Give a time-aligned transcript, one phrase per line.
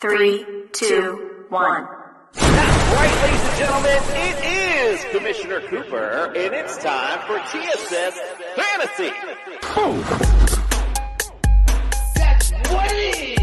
[0.00, 1.86] Three, two, one.
[2.32, 3.98] That's right, ladies and gentlemen.
[4.14, 8.18] It is Commissioner Cooper, and it's time for TSS
[8.56, 9.12] Fantasy.
[12.14, 13.39] That's what it is.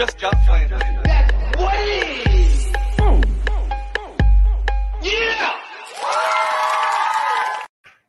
[0.00, 0.80] Just got flandered.
[1.04, 1.74] That's what.
[5.02, 5.60] Yeah.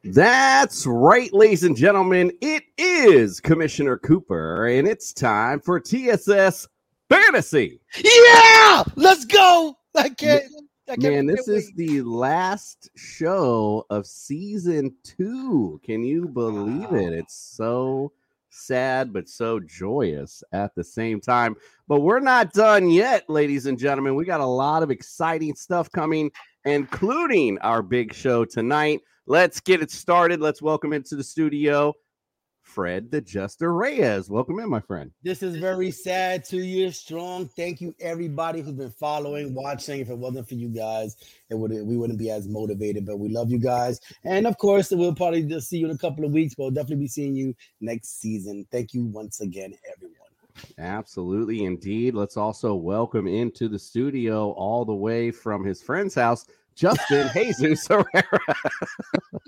[0.06, 2.32] That's right, ladies and gentlemen.
[2.40, 6.66] It is Commissioner Cooper, and it's time for TSS
[7.10, 7.82] Fantasy.
[8.02, 9.78] Yeah, let's go.
[9.94, 10.46] I can't.
[10.88, 15.82] I can't Man, this can't is the last show of season two.
[15.84, 17.12] Can you believe it?
[17.12, 18.14] It's so
[18.52, 21.56] sad, but so joyous at the same time.
[21.88, 24.16] But we're not done yet, ladies and gentlemen.
[24.16, 26.32] We got a lot of exciting stuff coming,
[26.66, 29.02] including our big show tonight.
[29.26, 30.42] Let's get it started.
[30.42, 31.94] Let's welcome into the studio
[32.74, 34.30] Fred the Jester Reyes.
[34.30, 35.12] Welcome in, my friend.
[35.24, 36.46] This is very sad.
[36.46, 37.50] Two years strong.
[37.50, 40.00] Thank you, everybody who's been following, watching.
[40.00, 41.18] If it wasn't for you guys,
[41.50, 43.06] it would we wouldn't be as motivated.
[43.06, 45.98] But we love you guys, and of course, we'll probably just see you in a
[45.98, 46.56] couple of weeks.
[46.56, 48.66] But we'll definitely be seeing you next season.
[48.72, 50.16] Thank you once again, everyone.
[50.78, 52.16] Absolutely, indeed.
[52.16, 56.46] Let's also welcome into the studio all the way from his friend's house,
[56.76, 58.40] Justin Jesus Herrera.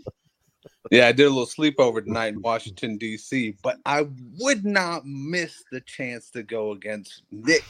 [0.93, 4.05] Yeah, I did a little sleepover tonight in Washington, D.C., but I
[4.37, 7.63] would not miss the chance to go against Nick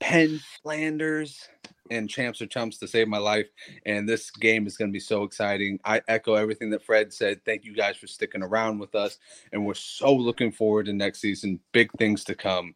[0.00, 1.46] Penn Flanders
[1.90, 3.48] and Champs or Chumps to save my life.
[3.84, 5.78] And this game is going to be so exciting.
[5.84, 7.44] I echo everything that Fred said.
[7.44, 9.18] Thank you guys for sticking around with us.
[9.52, 11.60] And we're so looking forward to next season.
[11.72, 12.74] Big things to come.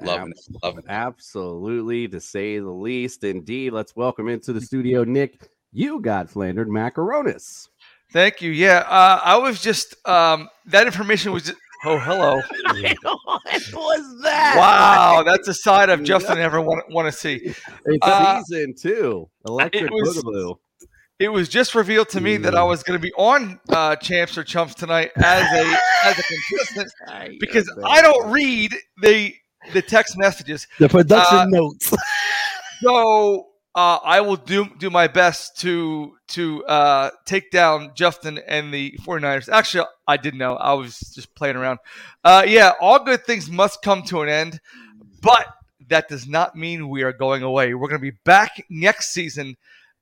[0.00, 0.62] Loving it.
[0.62, 0.86] Loving it.
[0.88, 3.22] Absolutely, to say the least.
[3.22, 3.74] Indeed.
[3.74, 5.50] Let's welcome into the studio, Nick.
[5.72, 7.68] You got flandered macaronis.
[8.14, 8.52] Thank you.
[8.52, 11.42] Yeah, uh, I was just um, that information was.
[11.46, 12.36] Just, oh, hello.
[12.62, 13.42] what
[13.74, 14.54] was that?
[14.56, 17.40] Wow, that's a side of Justin I never want, want to see.
[17.42, 19.28] It's Uh, season two.
[19.46, 20.58] Electric was- Boogaloo.
[21.18, 24.38] It was just revealed to me that I was going to be on uh, Champs
[24.38, 29.34] or Chumps tonight as a as a contestant because I don't read the
[29.72, 30.68] the text messages.
[30.78, 31.92] The production Uh, notes.
[32.80, 38.72] So uh, I will do do my best to to uh, take down Justin and
[38.72, 39.48] the 49ers.
[39.48, 40.56] Actually, I didn't know.
[40.56, 41.78] I was just playing around.
[42.22, 44.60] Uh, yeah, all good things must come to an end,
[45.20, 45.46] but
[45.88, 47.74] that does not mean we are going away.
[47.74, 49.56] We're going to be back next season,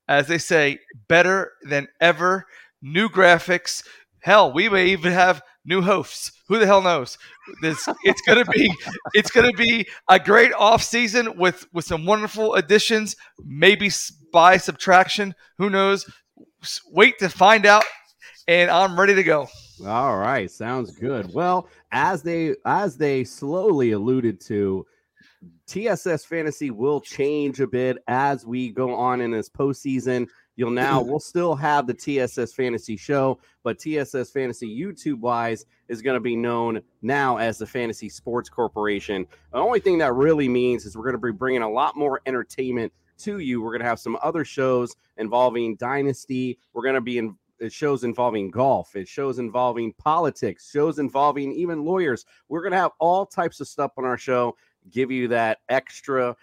[0.08, 0.78] as they say,
[1.08, 2.46] better than ever.
[2.80, 3.84] New graphics.
[4.22, 6.32] Hell, we may even have new hosts.
[6.48, 7.18] Who the hell knows?
[7.60, 8.72] This it's gonna be
[9.14, 13.16] it's gonna be a great off season with with some wonderful additions.
[13.44, 13.90] Maybe
[14.32, 15.34] by subtraction.
[15.58, 16.08] Who knows?
[16.90, 17.84] Wait to find out.
[18.48, 19.48] And I'm ready to go.
[19.86, 21.32] All right, sounds good.
[21.32, 24.86] Well, as they as they slowly alluded to,
[25.66, 30.28] TSS fantasy will change a bit as we go on in this postseason.
[30.56, 36.02] You'll now we'll still have the TSS fantasy show, but TSS fantasy YouTube wise is
[36.02, 39.26] going to be known now as the Fantasy Sports Corporation.
[39.52, 42.20] The only thing that really means is we're going to be bringing a lot more
[42.26, 43.62] entertainment to you.
[43.62, 46.58] We're going to have some other shows involving Dynasty.
[46.72, 51.52] We're going to be in uh, shows involving golf, it shows involving politics, shows involving
[51.52, 52.24] even lawyers.
[52.48, 54.56] We're going to have all types of stuff on our show,
[54.90, 56.36] give you that extra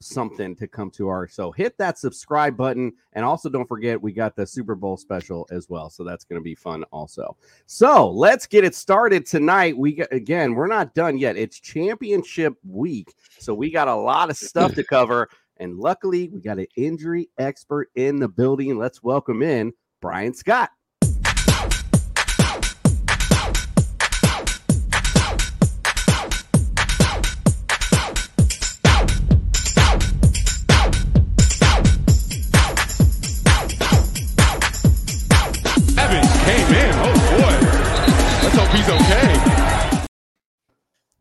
[0.00, 4.12] something to come to our so hit that subscribe button and also don't forget we
[4.12, 7.36] got the super bowl special as well so that's going to be fun also.
[7.66, 9.76] So let's get it started tonight.
[9.76, 11.36] We again we're not done yet.
[11.36, 16.40] It's championship week so we got a lot of stuff to cover and luckily we
[16.40, 18.76] got an injury expert in the building.
[18.78, 19.72] Let's welcome in
[20.02, 20.70] brian scott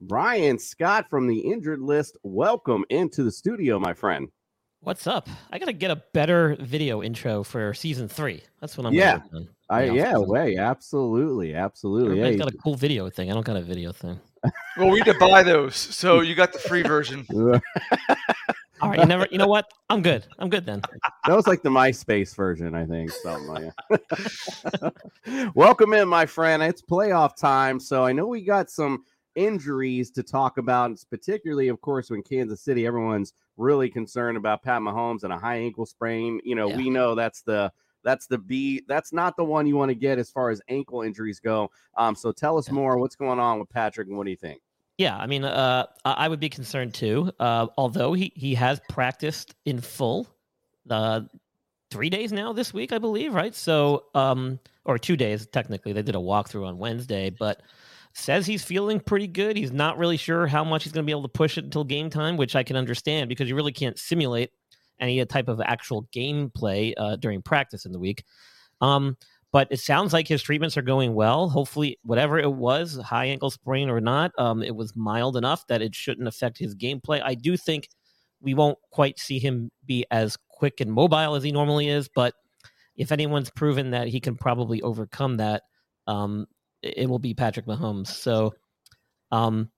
[0.08, 2.18] Brian Scott from the injured list.
[2.22, 4.28] Welcome into the studio, my friend.
[4.82, 5.28] What's up?
[5.52, 8.44] I gotta get a better video intro for season three.
[8.62, 8.94] That's what I'm.
[8.94, 9.18] Yeah.
[9.18, 9.50] gonna work on.
[9.68, 10.30] I Yeah, yeah, awesome.
[10.30, 12.20] way, absolutely, absolutely.
[12.20, 13.32] Everybody's Yeah, got a cool video thing.
[13.32, 14.20] I don't got a video thing.
[14.78, 17.26] Well, we need to buy those, so you got the free version.
[18.82, 19.26] All right, you never.
[19.32, 19.66] You know what?
[19.90, 20.28] I'm good.
[20.38, 20.82] I'm good then.
[21.26, 23.10] that was like the MySpace version, I think.
[23.10, 25.54] Something like.
[25.56, 26.62] Welcome in, my friend.
[26.62, 29.04] It's playoff time, so I know we got some
[29.36, 30.92] injuries to talk about.
[30.92, 35.38] It's particularly, of course, when Kansas City, everyone's really concerned about Pat Mahomes and a
[35.38, 36.40] high ankle sprain.
[36.44, 36.78] You know, Yeah.
[36.78, 37.72] we know that's the
[38.04, 38.84] that's the B.
[38.88, 41.72] That's not the one you want to get as far as ankle injuries go.
[41.98, 42.76] Um, so tell us Yeah.
[42.76, 43.00] more.
[43.00, 44.62] What's going on with Patrick, and what do you think?
[45.00, 47.32] Yeah, I mean, uh, I I would be concerned too.
[47.40, 50.28] Uh, although he he has practiced in full,
[50.90, 51.22] uh,
[51.90, 53.56] three days now this week, I believe, right?
[53.56, 55.92] So, um, or two days technically.
[55.94, 57.62] They did a walkthrough on Wednesday, but
[58.16, 59.58] says he's feeling pretty good.
[59.58, 61.84] He's not really sure how much he's going to be able to push it until
[61.84, 64.52] game time, which I can understand because you really can't simulate
[65.00, 68.24] any type of actual gameplay uh, during practice in the week.
[68.80, 69.18] Um,
[69.52, 71.50] but it sounds like his treatments are going well.
[71.50, 75.82] Hopefully, whatever it was, high ankle sprain or not, um, it was mild enough that
[75.82, 77.22] it shouldn't affect his gameplay.
[77.24, 77.90] I do think
[78.42, 82.34] we won't quite see him be as quick and mobile as he normally is, but
[82.96, 85.64] if anyone's proven that he can probably overcome that,
[86.08, 86.48] um,
[86.86, 88.08] it will be Patrick Mahomes.
[88.08, 88.54] So,
[89.32, 89.70] um,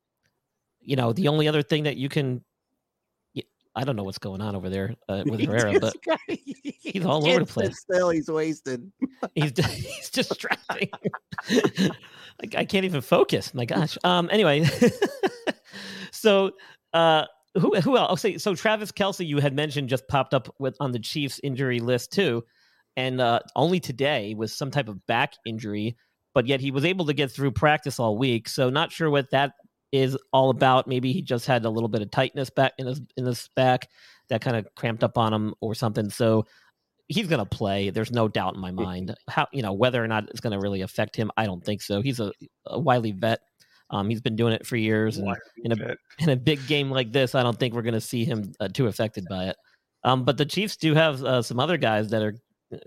[0.82, 2.44] you know, the only other thing that you can,
[3.76, 5.96] I don't know what's going on over there uh, with Herrera, but
[6.28, 7.80] he's all over the place.
[7.80, 8.92] Still, he's wasted.
[9.36, 10.90] he's he's distracting.
[12.42, 13.54] like I can't even focus.
[13.54, 13.98] My gosh.
[14.04, 14.30] Um.
[14.32, 14.68] Anyway,
[16.12, 16.52] so
[16.94, 18.26] uh, who who else?
[18.26, 21.80] Okay, so Travis Kelce, you had mentioned, just popped up with on the Chiefs injury
[21.80, 22.44] list too,
[22.96, 25.98] and uh, only today was some type of back injury,
[26.38, 28.48] but yet he was able to get through practice all week.
[28.48, 29.54] So not sure what that
[29.92, 30.88] is all about.
[30.88, 33.90] Maybe he just had a little bit of tightness back in his in his back
[34.30, 36.12] that kind of cramped up on him or something.
[36.12, 36.46] So
[37.08, 37.90] he's going to play.
[37.90, 39.16] There's no doubt in my mind.
[39.28, 41.32] How you know whether or not it's going to really affect him?
[41.38, 42.04] I don't think so.
[42.04, 42.32] He's a,
[42.68, 43.40] a wily vet.
[43.90, 47.12] Um, he's been doing it for years, and in a in a big game like
[47.12, 49.56] this, I don't think we're going to see him uh, too affected by it.
[50.04, 52.36] Um, but the Chiefs do have uh, some other guys that are
[52.72, 52.78] uh,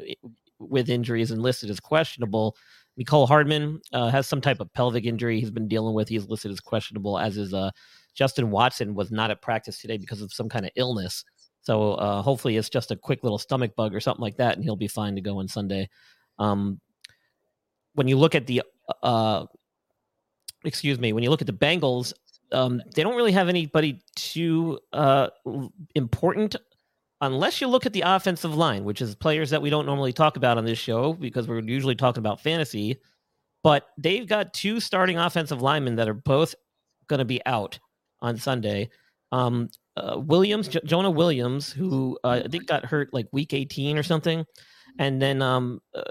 [0.61, 2.55] with injuries and listed as questionable.
[3.01, 6.09] Mecole Hardman uh, has some type of pelvic injury he's been dealing with.
[6.09, 7.71] He's listed as questionable, as is uh,
[8.15, 11.25] Justin Watson was not at practice today because of some kind of illness.
[11.63, 14.65] So uh, hopefully it's just a quick little stomach bug or something like that, and
[14.65, 15.89] he'll be fine to go on Sunday.
[16.39, 16.81] Um,
[17.95, 18.63] when you look at the,
[19.03, 19.47] uh,
[20.65, 22.13] excuse me, when you look at the Bengals,
[22.53, 25.29] um, they don't really have anybody too uh,
[25.95, 26.57] important
[27.21, 30.37] unless you look at the offensive line, which is players that we don't normally talk
[30.37, 32.99] about on this show because we're usually talking about fantasy.
[33.63, 36.55] But they've got two starting offensive linemen that are both
[37.09, 37.79] going to be out
[38.21, 38.89] on Sunday.
[39.33, 43.99] Um, uh, Williams, J- Jonah Williams, who uh, I think got hurt like week 18
[43.99, 44.47] or something,
[44.99, 46.03] and then um, uh,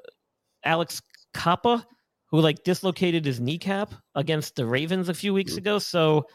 [0.64, 1.02] Alex
[1.34, 1.86] Cappa,
[2.28, 5.80] who like dislocated his kneecap against the Ravens a few weeks ago.
[5.80, 6.28] So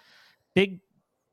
[0.54, 0.80] big,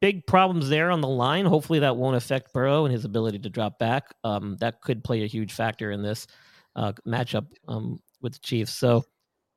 [0.02, 1.46] big problems there on the line.
[1.46, 4.04] Hopefully that won't affect Burrow and his ability to drop back.
[4.24, 6.28] Um, that could play a huge factor in this
[6.76, 8.74] uh, matchup um, with the Chiefs.
[8.74, 9.06] So,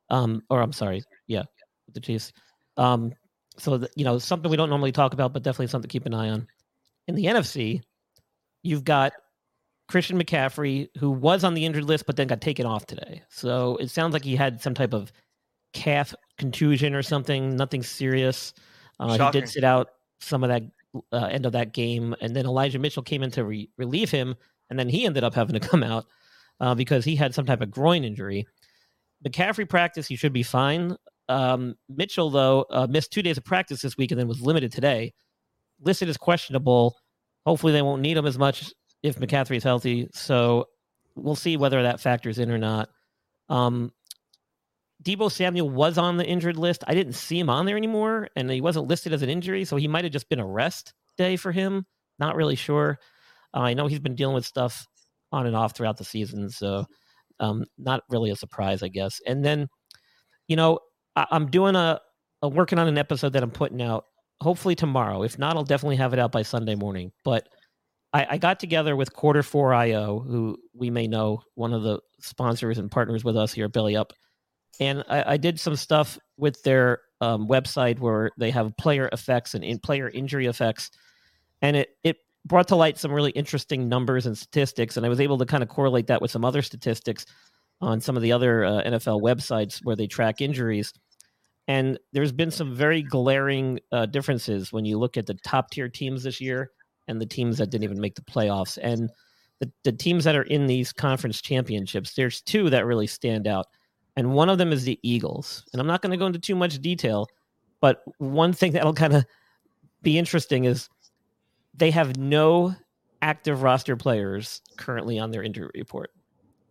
[0.09, 1.43] um, or I'm sorry, yeah,
[1.87, 2.31] with the Chiefs.
[2.77, 3.11] Um,
[3.57, 6.05] so that, you know something we don't normally talk about, but definitely something to keep
[6.05, 6.47] an eye on.
[7.07, 7.81] In the NFC,
[8.63, 9.13] you've got
[9.87, 13.23] Christian McCaffrey, who was on the injured list but then got taken off today.
[13.29, 15.11] So it sounds like he had some type of
[15.73, 17.55] calf contusion or something.
[17.55, 18.53] Nothing serious.
[18.99, 20.63] Uh, he did sit out some of that
[21.11, 24.35] uh, end of that game, and then Elijah Mitchell came in to re- relieve him,
[24.69, 26.05] and then he ended up having to come out
[26.59, 28.47] uh, because he had some type of groin injury.
[29.25, 30.95] McCaffrey practice, he should be fine.
[31.27, 34.71] Um, Mitchell, though, uh, missed two days of practice this week and then was limited
[34.71, 35.13] today.
[35.81, 36.95] Listed as questionable.
[37.45, 38.71] Hopefully, they won't need him as much
[39.03, 40.07] if McCaffrey is healthy.
[40.13, 40.65] So
[41.15, 42.89] we'll see whether that factors in or not.
[43.49, 43.91] Um,
[45.03, 46.83] Deebo Samuel was on the injured list.
[46.87, 49.75] I didn't see him on there anymore, and he wasn't listed as an injury, so
[49.75, 51.85] he might have just been a rest day for him.
[52.17, 52.97] Not really sure.
[53.53, 54.87] Uh, I know he's been dealing with stuff
[55.31, 56.85] on and off throughout the season, so
[57.39, 59.21] um, not really a surprise, I guess.
[59.27, 59.67] And then,
[60.47, 60.79] you know,
[61.15, 61.99] I- I'm doing a,
[62.41, 64.05] a working on an episode that I'm putting out
[64.41, 65.23] hopefully tomorrow.
[65.23, 67.11] If not, I'll definitely have it out by Sunday morning.
[67.23, 67.47] But
[68.13, 72.77] I, got together with Quarter Four IO, who we may know, one of the sponsors
[72.77, 74.13] and partners with us here at Belly Up,
[74.79, 79.53] and I, I did some stuff with their um, website where they have player effects
[79.53, 80.91] and in player injury effects,
[81.61, 85.19] and it it brought to light some really interesting numbers and statistics, and I was
[85.19, 87.25] able to kind of correlate that with some other statistics
[87.81, 90.93] on some of the other uh, NFL websites where they track injuries.
[91.67, 95.89] And there's been some very glaring uh, differences when you look at the top tier
[95.89, 96.71] teams this year
[97.07, 98.77] and the teams that didn't even make the playoffs.
[98.81, 99.09] And
[99.59, 103.67] the, the teams that are in these conference championships, there's two that really stand out.
[104.15, 105.63] And one of them is the Eagles.
[105.73, 107.27] And I'm not going to go into too much detail,
[107.81, 109.25] but one thing that'll kind of
[110.01, 110.87] be interesting is
[111.73, 112.73] they have no
[113.21, 116.11] active roster players currently on their injury report,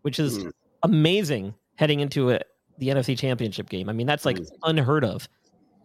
[0.02, 0.48] which is Hmm.
[0.82, 2.40] amazing heading into a,
[2.78, 3.88] the NFC Championship game.
[3.88, 4.44] I mean, that's like Hmm.
[4.62, 5.28] unheard of.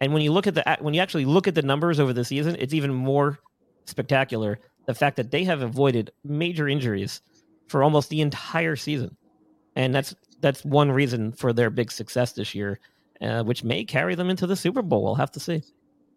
[0.00, 2.24] And when you look at the when you actually look at the numbers over the
[2.24, 3.38] season, it's even more
[3.86, 4.58] spectacular.
[4.86, 7.20] The fact that they have avoided major injuries
[7.68, 9.16] for almost the entire season,
[9.76, 12.80] and that's that's one reason for their big success this year,
[13.20, 15.02] uh, which may carry them into the Super Bowl.
[15.02, 15.62] We'll have to see.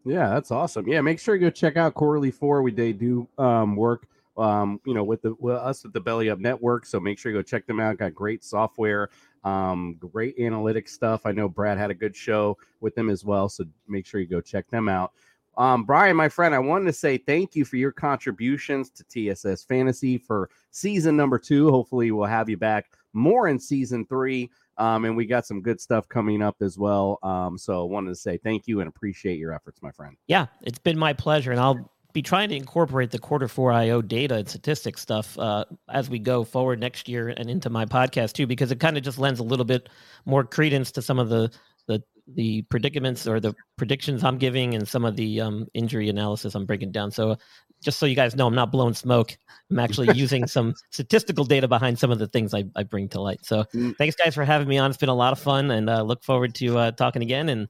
[0.06, 0.88] Yeah, that's awesome.
[0.88, 2.62] Yeah, make sure you go check out Quarterly Four.
[2.62, 6.30] We they do um, work, um, you know, with the with us at the Belly
[6.30, 6.86] Up Network.
[6.86, 7.98] So make sure you go check them out.
[7.98, 9.10] Got great software,
[9.46, 11.25] um, great analytics stuff.
[11.25, 13.48] I know Brad had a good show with them as well.
[13.48, 15.13] So make sure you go check them out.
[15.56, 19.63] Um, Brian, my friend, I wanted to say thank you for your contributions to TSS
[19.63, 21.70] Fantasy for season number two.
[21.70, 24.50] Hopefully, we'll have you back more in season three.
[24.77, 27.20] Um, and we got some good stuff coming up as well.
[27.22, 30.15] Um, so I wanted to say thank you and appreciate your efforts, my friend.
[30.27, 34.01] Yeah, it's been my pleasure, and I'll be trying to incorporate the quarter four IO
[34.01, 38.34] data and statistics stuff uh, as we go forward next year and into my podcast
[38.34, 39.89] too, because it kind of just lends a little bit
[40.25, 41.51] more credence to some of the
[41.88, 42.01] the
[42.36, 46.65] the predicaments or the predictions I'm giving and some of the um, injury analysis I'm
[46.65, 47.12] breaking down.
[47.12, 47.36] So
[47.83, 49.37] just so you guys know, I'm not blowing smoke.
[49.69, 53.21] I'm actually using some statistical data behind some of the things I, I bring to
[53.21, 53.45] light.
[53.45, 53.95] So Mm.
[53.97, 54.89] thanks guys for having me on.
[54.89, 57.49] It's been a lot of fun, and uh, look forward to uh, talking again.
[57.49, 57.67] And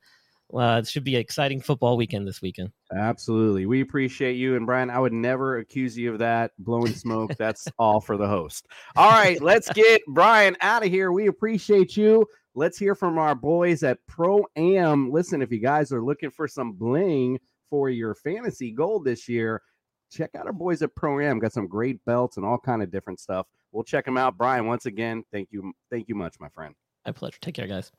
[0.53, 2.69] uh, it should be an exciting football weekend this weekend.
[2.95, 3.65] Absolutely.
[3.65, 4.55] We appreciate you.
[4.55, 7.31] And Brian, I would never accuse you of that blowing smoke.
[7.37, 8.67] That's all for the host.
[8.95, 11.11] All right, let's get Brian out of here.
[11.11, 12.27] We appreciate you.
[12.53, 15.09] Let's hear from our boys at Pro Am.
[15.11, 17.39] Listen, if you guys are looking for some bling
[17.71, 19.59] for your fantasy goal this year,
[20.13, 21.39] check out our boys at Pro Am.
[21.39, 23.47] Got some great belts and all kind of different stuff.
[23.71, 24.37] We'll check them out.
[24.37, 25.73] Brian, once again, thank you.
[25.89, 26.75] Thank you much, my friend.
[27.05, 27.37] My pleasure.
[27.41, 27.91] Take care, guys.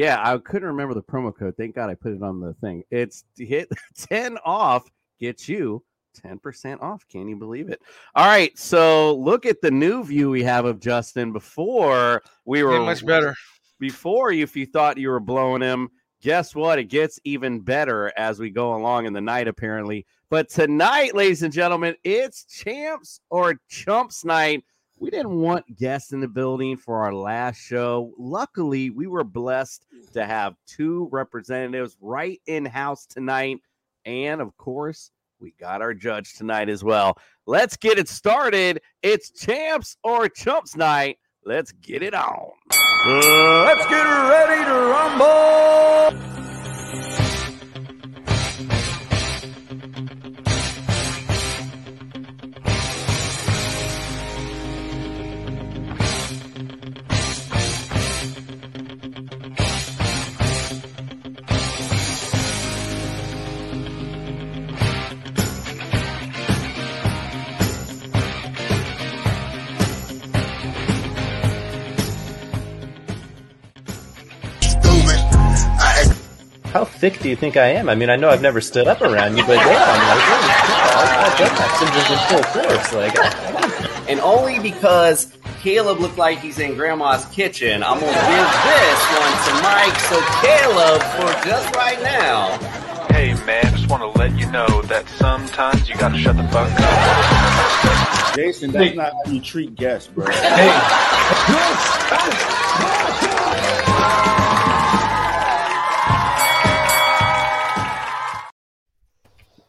[0.00, 1.58] Yeah, I couldn't remember the promo code.
[1.58, 2.84] Thank God I put it on the thing.
[2.90, 3.68] It's hit
[4.08, 5.84] 10 off, gets you
[6.24, 7.06] 10% off.
[7.06, 7.82] Can you believe it?
[8.14, 8.58] All right.
[8.58, 13.34] So look at the new view we have of Justin before we were much better.
[13.78, 15.90] Before, if you thought you were blowing him,
[16.22, 16.78] guess what?
[16.78, 20.06] It gets even better as we go along in the night, apparently.
[20.30, 24.64] But tonight, ladies and gentlemen, it's champs or chumps night.
[25.00, 28.12] We didn't want guests in the building for our last show.
[28.18, 33.60] Luckily, we were blessed to have two representatives right in house tonight.
[34.04, 37.16] And of course, we got our judge tonight as well.
[37.46, 38.82] Let's get it started.
[39.02, 41.16] It's champs or chumps night.
[41.46, 42.50] Let's get it on.
[43.06, 46.39] Let's get ready to rumble.
[77.00, 77.88] Thick do you think I am?
[77.88, 80.52] I mean, I know I've never stood up around you, but yeah, I'm like, holy
[80.52, 80.76] shit,
[81.24, 82.92] I've done that syndrome's in full force.
[82.92, 83.16] Like,
[84.10, 89.32] and only because Caleb looked like he's in grandma's kitchen, I'm gonna give this one
[89.48, 89.96] to Mike.
[90.12, 92.58] So Caleb, for just right now,
[93.12, 96.70] Hey man, just want to let you know that sometimes you gotta shut the fuck
[96.70, 98.34] up.
[98.36, 100.26] Jason, that's not how you treat guests, bro.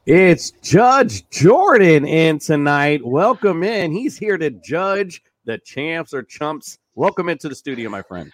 [0.06, 3.06] It's Judge Jordan in tonight.
[3.06, 3.92] Welcome in.
[3.92, 6.80] He's here to judge the champs or chumps.
[6.96, 8.32] Welcome into the studio, my friend.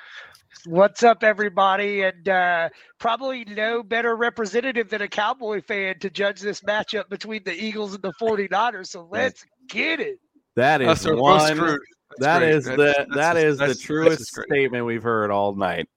[0.66, 2.04] What's up, everybody?
[2.04, 2.70] And uh,
[3.00, 7.94] probably no better representative than a Cowboy fan to judge this matchup between the Eagles
[7.94, 8.88] and the 49ers.
[8.88, 10.20] So let's get it.
[10.56, 11.82] That is Us are both one screwed.
[12.20, 12.52] That great.
[12.56, 15.88] is That's- the that's- that is that's- the truest statement we've heard all night.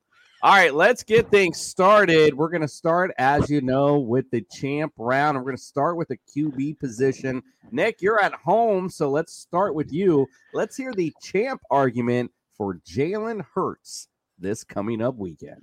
[0.43, 2.33] All right, let's get things started.
[2.33, 5.37] We're going to start, as you know, with the champ round.
[5.37, 7.43] We're going to start with the QB position.
[7.73, 10.27] Nick, you're at home, so let's start with you.
[10.55, 15.63] Let's hear the champ argument for Jalen Hurts this coming up weekend.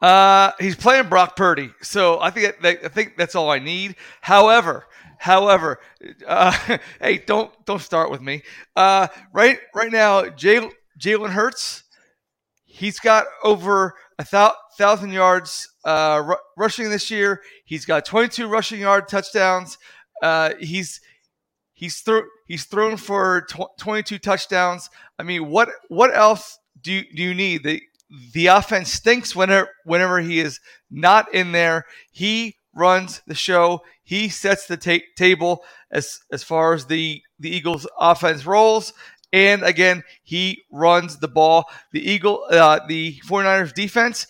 [0.00, 3.96] Uh, he's playing Brock Purdy, so I think I think that's all I need.
[4.20, 4.86] However,
[5.18, 5.80] however,
[6.24, 6.52] uh,
[7.00, 8.42] hey, don't don't start with me.
[8.76, 11.82] Uh, right right now, Jay, Jalen Hurts,
[12.78, 17.42] he's got over a thousand yards uh, ru- rushing this year.
[17.64, 19.78] He's got 22 rushing yard touchdowns.
[20.22, 21.00] Uh, he's
[21.72, 24.90] he's throw he's thrown for tw- 22 touchdowns.
[25.18, 27.64] I mean, what what else do you, do you need?
[27.64, 27.82] The
[28.32, 31.84] the offense stinks whenever whenever he is not in there.
[32.10, 33.80] He runs the show.
[34.02, 38.92] He sets the ta- table as as far as the the Eagles offense rolls.
[39.32, 41.64] And again, he runs the ball.
[41.92, 44.26] The Eagle uh, the 49ers defense,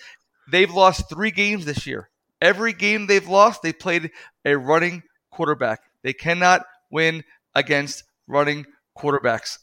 [0.50, 2.10] they've lost 3 games this year.
[2.40, 4.10] Every game they've lost, they played
[4.44, 5.80] a running quarterback.
[6.02, 7.24] They cannot win
[7.54, 9.58] against running quarterbacks.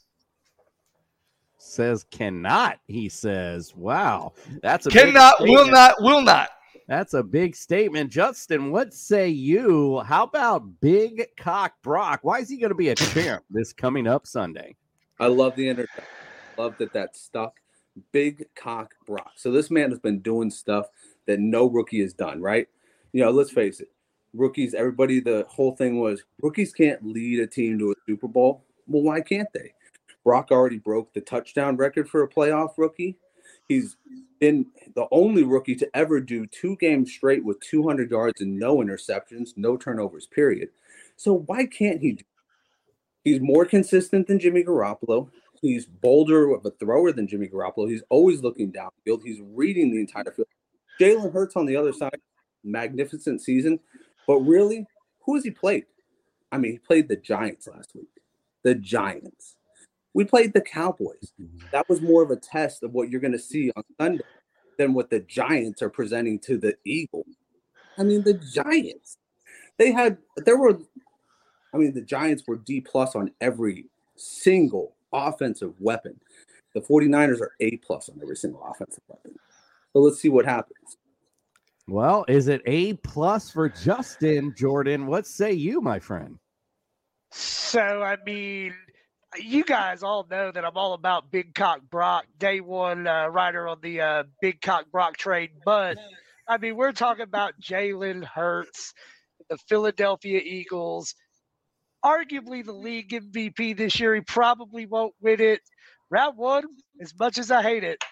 [1.58, 3.74] Says cannot, he says.
[3.76, 4.34] Wow.
[4.62, 6.50] That's a big Cannot, will not, will not.
[6.88, 8.12] That's a big statement.
[8.12, 10.02] Justin, what say you?
[10.02, 12.20] How about Big Cock Brock?
[12.22, 14.76] Why is he going to be a champ this coming up Sunday?
[15.20, 15.88] I love the inter.
[16.58, 17.60] Love that that stuck.
[18.12, 19.34] Big cock Brock.
[19.36, 20.88] So this man has been doing stuff
[21.28, 22.68] that no rookie has done, right?
[23.14, 23.90] You know, let's face it.
[24.34, 28.66] Rookies, everybody, the whole thing was rookies can't lead a team to a Super Bowl.
[28.88, 29.74] Well, why can't they?
[30.26, 33.18] Brock already broke the touchdown record for a playoff rookie.
[33.70, 33.96] He's
[34.40, 38.78] been the only rookie to ever do two games straight with 200 yards and no
[38.78, 40.70] interceptions, no turnovers, period.
[41.16, 42.24] So why can't he do
[43.26, 45.30] He's more consistent than Jimmy Garoppolo.
[45.62, 47.90] He's bolder of a thrower than Jimmy Garoppolo.
[47.90, 49.24] He's always looking downfield.
[49.24, 50.48] He's reading the entire field.
[51.02, 52.22] Jalen Hurts on the other side,
[52.64, 53.80] magnificent season.
[54.28, 54.86] But really,
[55.26, 55.86] who has he played?
[56.52, 58.10] I mean, he played the Giants last week.
[58.64, 59.56] The Giants.
[60.14, 61.34] We played the Cowboys.
[61.42, 61.68] Mm-hmm.
[61.72, 64.24] That was more of a test of what you're going to see on Sunday
[64.78, 67.36] than what the Giants are presenting to the Eagles.
[67.98, 69.18] I mean, the Giants.
[69.78, 70.80] They had there were
[71.76, 76.18] I mean, the Giants were D plus on every single offensive weapon.
[76.74, 79.36] The 49ers are A plus on every single offensive weapon.
[79.92, 80.98] So let's see what happens.
[81.88, 85.06] Well, is it A plus for Justin Jordan?
[85.06, 86.40] What say you, my friend?
[87.32, 88.74] So I mean,
[89.38, 93.68] you guys all know that I'm all about Big Cock Brock, day one uh, rider
[93.68, 95.52] on the uh, Big Cock Brock trade.
[95.66, 95.98] But
[96.48, 98.94] I mean, we're talking about Jalen Hurts,
[99.50, 101.14] the Philadelphia Eagles,
[102.06, 104.14] arguably the league MVP this year.
[104.14, 105.62] He probably won't win it.
[106.12, 106.66] Round one,
[107.02, 108.04] as much as I hate it,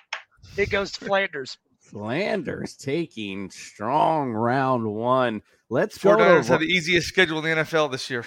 [0.58, 1.58] it goes to Flanders.
[1.80, 5.44] Flanders taking strong round one.
[5.70, 8.26] Let's Four go Niners to have the easiest schedule in the NFL this year.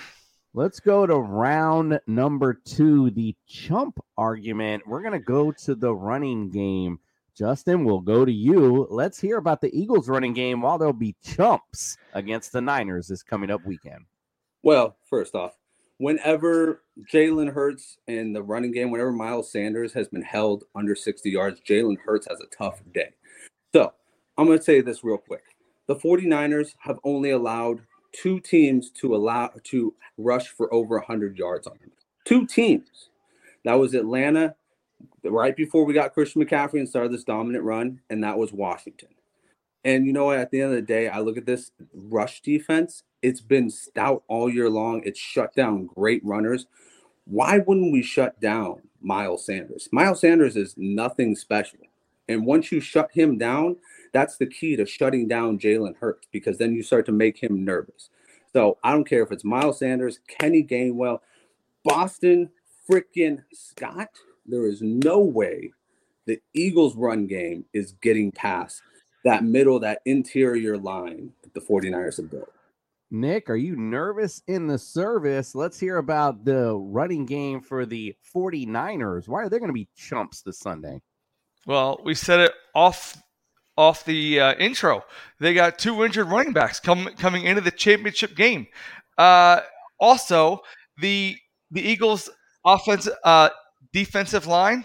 [0.55, 4.87] Let's go to round number two, the chump argument.
[4.87, 7.01] We're going to go to the running game.
[7.37, 8.87] Justin, we'll go to you.
[8.89, 13.23] Let's hear about the Eagles running game while there'll be chumps against the Niners this
[13.23, 14.07] coming up weekend.
[14.67, 15.53] Well, first off,
[15.99, 16.83] whenever
[17.15, 21.61] Jalen Hurts in the running game, whenever Miles Sanders has been held under 60 yards,
[21.61, 23.11] Jalen Hurts has a tough day.
[23.73, 23.93] So
[24.37, 25.45] I'm going to say this real quick.
[25.87, 31.69] The 49ers have only allowed two teams to allow to rush for over 100 yards
[31.69, 31.93] on them.
[32.25, 33.11] Two teams.
[33.65, 34.57] That was Atlanta
[35.23, 39.11] right before we got Christian McCaffrey and started this dominant run, and that was Washington.
[39.85, 40.39] And you know what?
[40.39, 43.05] At the end of the day, I look at this rush defense.
[43.23, 45.03] It's been stout all year long.
[45.05, 46.67] It's shut down great runners.
[47.25, 49.89] Why wouldn't we shut down Miles Sanders?
[49.93, 51.79] Miles Sanders is nothing special.
[52.29, 53.77] And once you shut him down,
[54.13, 57.65] that's the key to shutting down Jalen Hurts because then you start to make him
[57.65, 58.11] nervous.
[58.53, 61.21] So I don't care if it's Miles Sanders, Kenny Gainwell,
[61.85, 62.51] Boston
[62.91, 64.09] freaking Scott.
[64.47, 65.73] There is no way
[66.27, 68.83] the Eagles' run game is getting past
[69.27, 72.51] that middle, that interior line that the 49ers have built.
[73.11, 75.55] Nick, are you nervous in the service?
[75.55, 79.29] Let's hear about the running game for the 49ers.
[79.29, 81.03] Why are they going to be chumps this Sunday?
[81.67, 83.17] Well, we said it off
[83.77, 85.05] off the uh, intro.
[85.41, 88.69] They got two injured running backs coming coming into the championship game.
[89.19, 89.61] Uh,
[89.99, 90.61] also,
[91.01, 91.37] the
[91.73, 92.31] the Eagles'
[92.65, 93.51] offense uh,
[93.93, 94.85] defensive line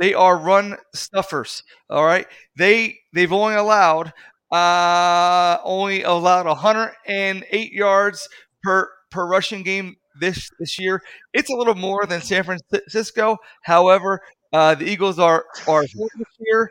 [0.00, 1.64] they are run stuffers.
[1.90, 2.26] All right,
[2.58, 4.12] they they've only allowed
[4.52, 8.28] uh, only allowed 108 yards
[8.64, 11.02] per per rushing game this this year.
[11.34, 13.38] It's a little more than San Francisco.
[13.62, 16.70] However, uh, the Eagles are are this year,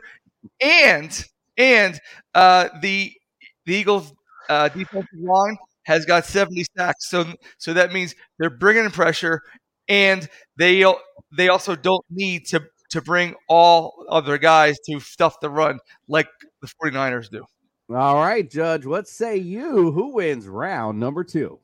[0.60, 1.24] and
[1.56, 2.00] and
[2.34, 3.12] uh, the
[3.66, 4.12] the Eagles
[4.48, 7.08] uh, defensive line has got 70 sacks.
[7.10, 7.26] So
[7.58, 9.42] so that means they're bringing in pressure,
[9.88, 10.84] and they
[11.36, 16.28] they also don't need to to bring all other guys to stuff the run like
[16.60, 17.44] the 49ers do.
[17.94, 19.90] All right, Judge, what say you?
[19.90, 21.58] Who wins round number two?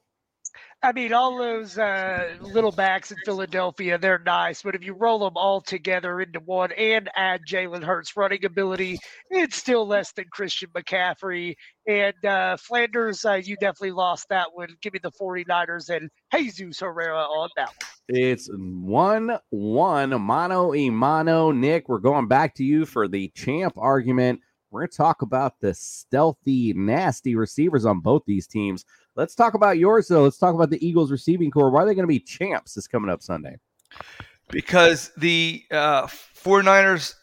[0.82, 5.18] I mean, all those uh, little backs in Philadelphia, they're nice, but if you roll
[5.18, 8.98] them all together into one and add Jalen Hurts' running ability,
[9.30, 11.54] it's still less than Christian McCaffrey.
[11.88, 14.68] And uh, Flanders, uh, you definitely lost that one.
[14.82, 17.90] Give me the 49ers and Jesus Herrera on that one.
[18.08, 21.50] It's 1 1 mano e mano.
[21.50, 24.40] Nick, we're going back to you for the champ argument.
[24.70, 28.84] We're going to talk about the stealthy, nasty receivers on both these teams.
[29.14, 30.24] Let's talk about yours, though.
[30.24, 31.70] Let's talk about the Eagles receiving core.
[31.70, 33.56] Why are they going to be champs this coming up Sunday?
[34.50, 37.14] Because the uh, 49ers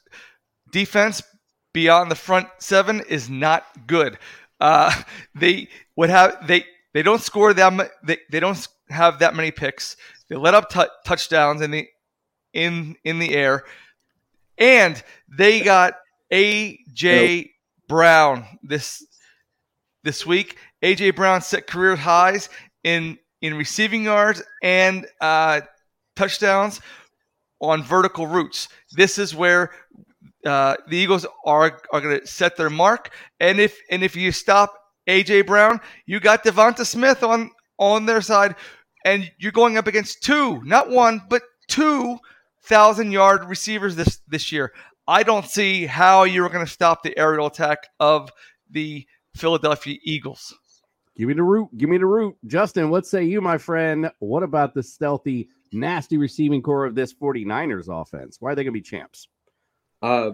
[0.71, 1.21] defense
[1.73, 4.17] beyond the front seven is not good.
[4.59, 4.93] Uh,
[5.35, 9.97] they would have they they don't score them they, they don't have that many picks.
[10.29, 11.87] They let up t- touchdowns in the
[12.53, 13.63] in in the air,
[14.57, 15.95] and they got
[16.33, 17.51] AJ
[17.87, 19.05] Brown this
[20.03, 20.57] this week.
[20.83, 22.49] AJ Brown set career highs
[22.83, 25.61] in in receiving yards and uh,
[26.15, 26.81] touchdowns
[27.61, 28.67] on vertical routes.
[28.93, 29.71] This is where
[30.45, 33.11] uh, the Eagles are are going to set their mark.
[33.39, 34.73] And if and if you stop
[35.07, 38.55] AJ Brown, you got Devonta Smith on on their side,
[39.05, 42.17] and you're going up against two, not one, but two
[42.63, 44.73] thousand yard receivers this this year.
[45.07, 48.31] I don't see how you're going to stop the aerial attack of
[48.69, 50.55] the Philadelphia Eagles.
[51.17, 51.69] Give me the root.
[51.77, 52.35] Give me the root.
[52.47, 54.09] Justin, what say you, my friend?
[54.19, 58.37] What about the stealthy, nasty receiving core of this 49ers offense?
[58.39, 59.27] Why are they going to be champs?
[60.01, 60.31] Uh,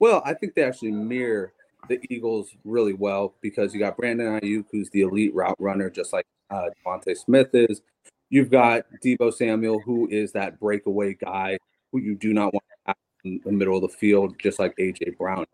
[0.00, 1.52] well, I think they actually mirror
[1.88, 6.12] the Eagles really well because you got Brandon Aiyuk, who's the elite route runner, just
[6.12, 7.80] like uh, DeVonta Smith is.
[8.28, 11.58] You've got Deebo Samuel, who is that breakaway guy
[11.92, 14.76] who you do not want to have in the middle of the field, just like
[14.76, 15.46] AJ Brown.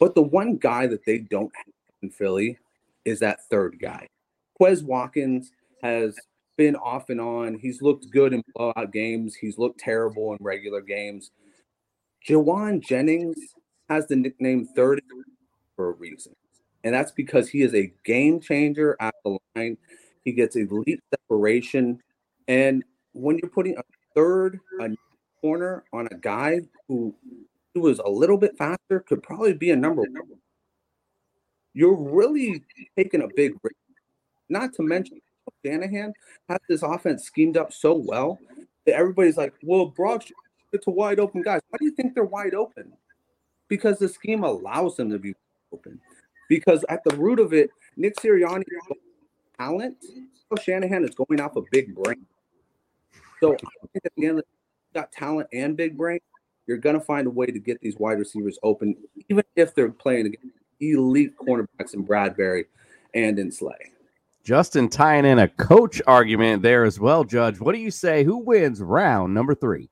[0.00, 2.58] But the one guy that they don't have in Philly
[3.04, 4.08] is that third guy.
[4.60, 6.16] Quez Watkins has
[6.56, 7.58] been off and on.
[7.58, 9.34] He's looked good in blowout games.
[9.34, 11.30] He's looked terrible in regular games.
[12.26, 13.36] Jauan Jennings
[13.88, 15.02] has the nickname third
[15.76, 16.34] for a reason.
[16.84, 19.76] And that's because he is a game changer at the line.
[20.24, 22.00] He gets elite separation.
[22.48, 23.82] And when you're putting a
[24.14, 24.90] third a
[25.44, 27.14] corner on a guy who
[27.74, 30.38] who was a little bit faster, could probably be a number one
[31.74, 32.62] you're really
[32.96, 33.76] taking a big risk.
[34.48, 35.20] Not to mention,
[35.64, 36.12] Shanahan
[36.48, 38.38] has this offense schemed up so well
[38.86, 40.24] that everybody's like, well, Brock
[40.72, 41.60] get to wide open guys.
[41.68, 42.92] Why do you think they're wide open?
[43.68, 45.34] Because the scheme allows them to be
[45.72, 46.00] open.
[46.48, 48.64] Because at the root of it, Nick Sirianni
[49.58, 49.96] talent.
[50.62, 52.24] Shanahan is going off a big brain.
[53.40, 54.42] So I think at the end,
[54.94, 56.20] got talent and big brain.
[56.66, 58.96] You're gonna find a way to get these wide receivers open,
[59.28, 60.46] even if they're playing against
[60.80, 62.64] elite cornerbacks in Bradberry
[63.14, 63.92] and in Slay.
[64.44, 67.60] Justin tying in a coach argument there as well, Judge.
[67.60, 68.24] What do you say?
[68.24, 69.88] Who wins round number three?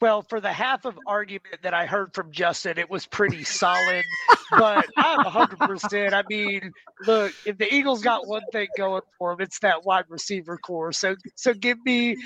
[0.00, 4.04] Well, for the half of argument that I heard from Justin, it was pretty solid.
[4.50, 6.12] but I'm 100%.
[6.12, 6.72] I mean,
[7.06, 10.92] look, if the Eagles got one thing going for them, it's that wide receiver core.
[10.92, 12.16] So, so give me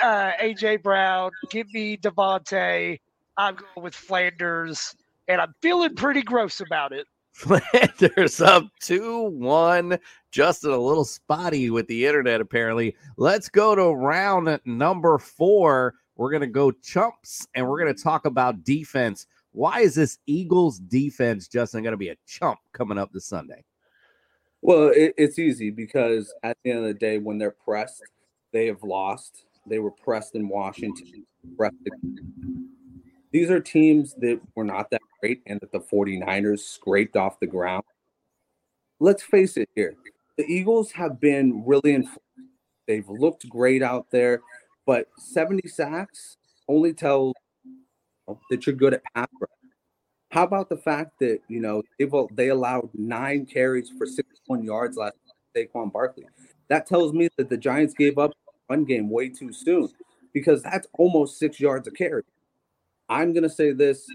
[0.00, 2.98] uh, AJ Brown, give me Devontae.
[3.36, 4.94] I'm going with Flanders,
[5.28, 7.06] and I'm feeling pretty gross about it.
[7.32, 9.98] Flanders up 2 1.
[10.30, 12.94] Justin, a little spotty with the internet, apparently.
[13.16, 15.94] Let's go to round number four.
[16.16, 19.26] We're going to go chumps and we're going to talk about defense.
[19.52, 23.64] Why is this Eagles defense, Justin, going to be a chump coming up this Sunday?
[24.62, 28.02] Well, it, it's easy because at the end of the day, when they're pressed,
[28.52, 29.44] they have lost.
[29.66, 31.24] They were pressed in Washington.
[33.32, 37.46] These are teams that were not that great and that the 49ers scraped off the
[37.46, 37.84] ground.
[39.00, 39.94] Let's face it here.
[40.36, 42.06] The Eagles have been really
[42.86, 44.42] they've looked great out there,
[44.86, 46.36] but 70 sacks
[46.68, 47.34] only tells
[48.28, 49.50] oh, that you're good at pass rush.
[50.30, 51.82] How about the fact that you know
[52.32, 55.14] they allowed nine carries for 61 yards last?
[55.54, 56.24] Saquon Barkley?
[56.68, 58.32] That tells me that the Giants gave up
[58.72, 59.88] one game way too soon
[60.32, 62.22] because that's almost six yards a carry.
[63.08, 64.06] I'm gonna say this: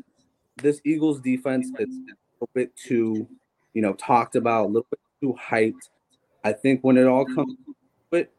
[0.64, 3.28] this Eagles defense is a little bit too,
[3.76, 5.90] you know, talked about, a little bit too hyped.
[6.44, 8.32] I think when it all comes to it,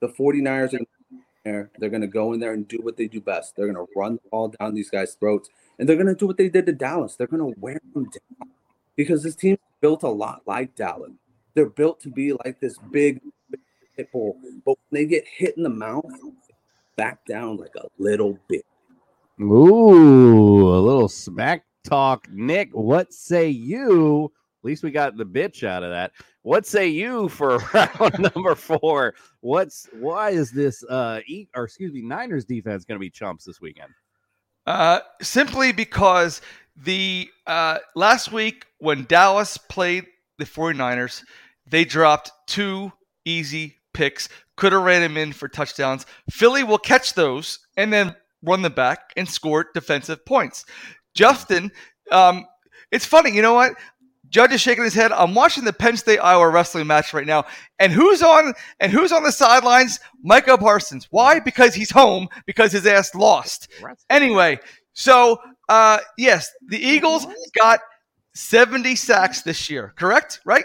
[0.00, 0.86] the 49ers are
[1.44, 1.70] there.
[1.78, 3.56] They're to go in there and do what they do best.
[3.56, 6.48] They're to run the ball down these guys' throats, and they're to do what they
[6.48, 7.16] did to Dallas.
[7.16, 8.50] They're to wear them down
[8.94, 11.10] because this team built a lot like Dallas.
[11.54, 13.20] They're built to be like this big
[13.96, 16.04] pit bull, but when they get hit in the mouth,
[16.96, 18.64] back down like a little bit.
[19.40, 22.28] Ooh, a little smack talk.
[22.30, 24.32] Nick, what say you?
[24.62, 26.12] At least we got the bitch out of that.
[26.42, 29.14] What say you for round number four?
[29.40, 33.60] What's why is this uh e- or excuse me, Niners defense gonna be chumps this
[33.60, 33.90] weekend?
[34.66, 36.40] Uh, simply because
[36.76, 40.06] the uh, last week when Dallas played
[40.38, 41.22] the 49ers,
[41.66, 42.90] they dropped two
[43.24, 44.28] easy picks.
[44.56, 46.06] Could have ran him in for touchdowns.
[46.30, 50.64] Philly will catch those and then run them back and score defensive points.
[51.14, 51.72] Justin,
[52.10, 52.44] um,
[52.90, 53.30] it's funny.
[53.32, 53.74] You know what?
[54.28, 55.12] Judge is shaking his head.
[55.12, 57.44] I'm watching the Penn State Iowa wrestling match right now,
[57.78, 60.00] and who's on and who's on the sidelines?
[60.22, 61.06] Micah Parsons.
[61.10, 61.38] Why?
[61.38, 63.68] Because he's home because his ass lost.
[64.10, 64.58] Anyway,
[64.92, 67.26] so uh, yes, the Eagles
[67.56, 67.80] got
[68.34, 69.92] 70 sacks this year.
[69.96, 70.40] Correct?
[70.44, 70.64] Right?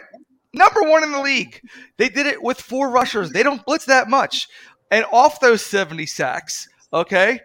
[0.54, 1.62] Number one in the league.
[1.98, 3.32] They did it with four rushers.
[3.32, 4.48] They don't blitz that much,
[4.92, 7.40] and off those 70 sacks, okay,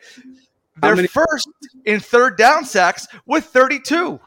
[0.81, 1.49] they're first
[1.85, 4.19] in third down sacks with 32.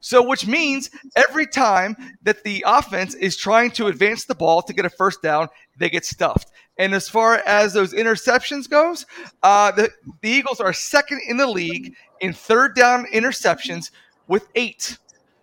[0.00, 4.72] So, which means every time that the offense is trying to advance the ball to
[4.72, 6.52] get a first down, they get stuffed.
[6.78, 9.06] And as far as those interceptions goes,
[9.42, 13.90] uh, the, the Eagles are second in the league in third down interceptions
[14.28, 14.98] with eight.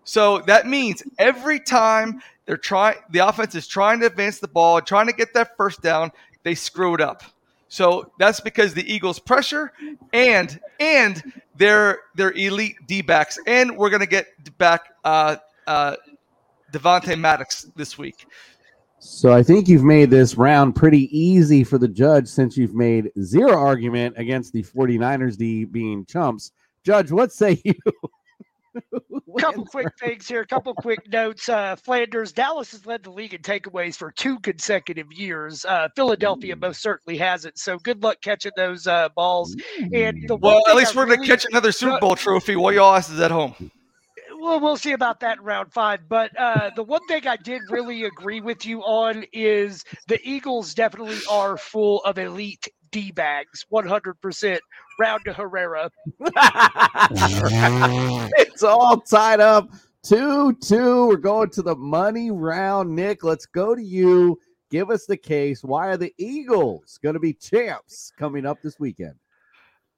[0.06, 4.82] So that means every time they're trying, the offense is trying to advance the ball,
[4.82, 6.12] trying to get that first down,
[6.44, 7.24] they screw it up.
[7.70, 9.74] So that's because the Eagles pressure
[10.14, 11.24] and and
[11.56, 14.28] their their elite D backs, and we're gonna get
[14.60, 15.96] back uh, uh,
[16.72, 18.28] Devontae Maddox this week.
[19.00, 23.12] So I think you've made this round pretty easy for the judge since you've made
[23.22, 26.52] zero argument against the 49ers D being chumps.
[26.84, 27.74] Judge, what say you?
[29.40, 31.50] couple quick things here, a couple quick notes.
[31.50, 35.66] Uh, Flanders, Dallas has led the league in takeaways for two consecutive years.
[35.66, 37.58] Uh, Philadelphia most certainly hasn't.
[37.58, 39.56] So good luck catching those uh, balls.
[39.94, 42.96] And the Well, at least I we're gonna catch another Super Bowl trophy while y'all
[42.96, 43.72] asses at home.
[44.40, 46.02] well, we'll see about that in round five.
[46.08, 50.74] But uh, the one thing I did really agree with you on is the Eagles
[50.74, 54.60] definitely are full of elite D bags, 100%.
[55.00, 55.90] Round to Herrera.
[58.38, 59.70] it's all tied up.
[60.04, 61.08] 2 2.
[61.08, 62.96] We're going to the money round.
[62.96, 64.40] Nick, let's go to you.
[64.70, 65.64] Give us the case.
[65.64, 69.16] Why are the Eagles going to be champs coming up this weekend?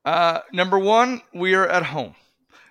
[0.04, 2.14] Uh, number one, we are at home.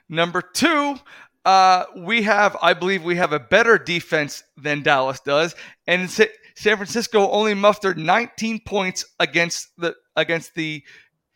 [0.09, 0.97] Number two,
[1.45, 5.55] uh, we have, I believe, we have a better defense than Dallas does,
[5.87, 6.25] and Sa-
[6.57, 10.83] San Francisco only mustered 19 points against the against the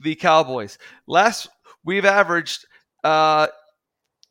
[0.00, 0.78] the Cowboys.
[1.06, 1.48] Last,
[1.84, 2.66] we've averaged
[3.04, 3.48] uh,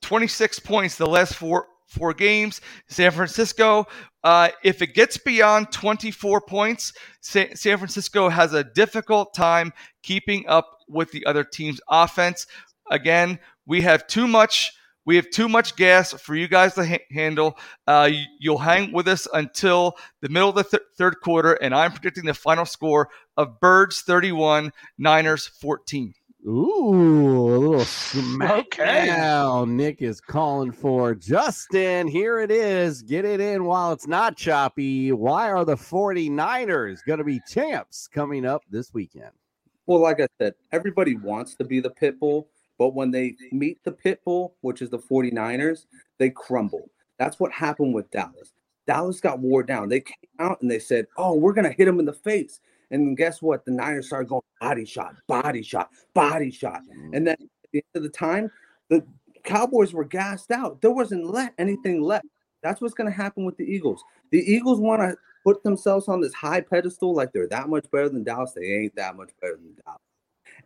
[0.01, 2.62] 26 points the last four four games.
[2.89, 3.88] San Francisco,
[4.23, 9.71] uh, if it gets beyond 24 points, Sa- San Francisco has a difficult time
[10.03, 12.45] keeping up with the other team's offense.
[12.91, 14.73] Again, we have too much.
[15.08, 17.58] We have too much gas for you guys to ha- handle.
[17.88, 21.74] Uh, you- you'll hang with us until the middle of the th- third quarter, and
[21.74, 26.13] I'm predicting the final score of Birds 31, Niners 14.
[26.46, 29.06] Ooh, a little smack Okay.
[29.08, 29.76] down.
[29.76, 32.08] Nick is calling for Justin.
[32.08, 33.02] Here it is.
[33.02, 35.12] Get it in while it's not choppy.
[35.12, 39.32] Why are the 49ers going to be champs coming up this weekend?
[39.88, 43.83] Well, like I said, everybody wants to be the pit bull, but when they meet
[43.83, 45.85] the pit bull, which is the 49ers,
[46.17, 46.89] they crumble.
[47.17, 48.53] That's what happened with Dallas.
[48.85, 49.89] Dallas got wore down.
[49.89, 52.61] They came out and they said, Oh, we're going to hit them in the face.
[52.89, 53.65] And guess what?
[53.65, 56.81] The Niners started going body shot, body shot, body shot.
[57.13, 58.49] And then at the end of the time,
[58.89, 59.03] the
[59.43, 60.81] Cowboys were gassed out.
[60.81, 62.25] There wasn't let anything left.
[62.63, 64.01] That's what's going to happen with the Eagles.
[64.31, 68.09] The Eagles want to put themselves on this high pedestal like they're that much better
[68.09, 68.53] than Dallas.
[68.53, 70.01] They ain't that much better than Dallas.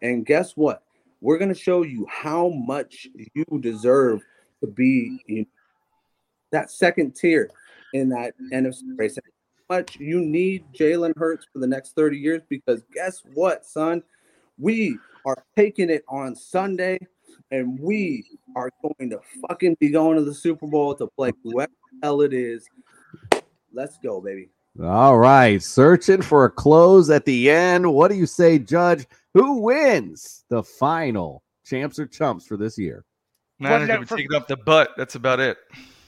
[0.01, 0.83] And guess what?
[1.21, 4.21] We're going to show you how much you deserve
[4.61, 5.45] to be in
[6.51, 7.49] that second tier
[7.93, 9.17] in that NFC race.
[9.69, 14.03] How much you need Jalen Hurts for the next 30 years because guess what, son?
[14.57, 16.99] We are taking it on Sunday
[17.51, 21.71] and we are going to fucking be going to the Super Bowl to play whoever
[21.91, 22.67] the hell it is.
[23.73, 24.49] Let's go, baby.
[24.81, 27.91] All right, searching for a close at the end.
[27.93, 29.05] What do you say, Judge?
[29.33, 33.05] Who wins the final champs or chumps for this year?
[33.59, 34.91] Niners note gonna for- taking up the butt.
[34.97, 35.57] That's about it.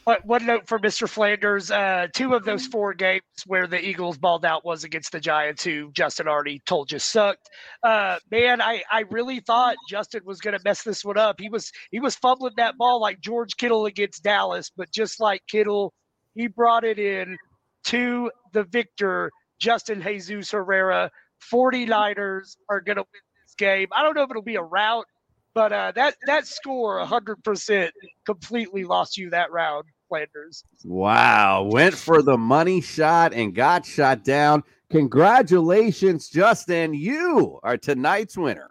[0.06, 1.08] But one note for Mr.
[1.08, 5.20] Flanders: uh, two of those four games where the Eagles balled out was against the
[5.22, 7.50] Giants, who Justin already told you sucked.
[7.84, 11.40] Uh, man, I, I really thought Justin was going to mess this one up.
[11.40, 15.42] He was he was fumbling that ball like George Kittle against Dallas, but just like
[15.48, 15.94] Kittle,
[16.36, 17.38] he brought it in
[17.86, 21.10] to the victor, Justin Jesus Herrera.
[21.52, 23.88] 49ers are going to win this game.
[23.96, 25.06] I don't know if it'll be a rout,
[25.54, 27.90] but uh, that that score, 100%,
[28.26, 30.64] completely lost you that round, Flanders.
[30.84, 31.64] Wow.
[31.64, 34.64] Went for the money shot and got shot down.
[34.90, 36.94] Congratulations, Justin.
[36.94, 38.70] You are tonight's winner.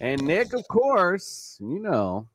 [0.00, 2.28] And Nick, of course, you know.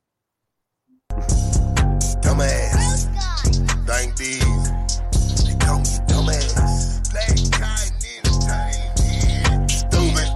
[2.20, 3.06] Dumbass.
[3.86, 4.38] Thank these.
[5.44, 7.10] They call me dumbass.
[7.10, 7.94] Black cotton.
[9.68, 10.28] Stupid.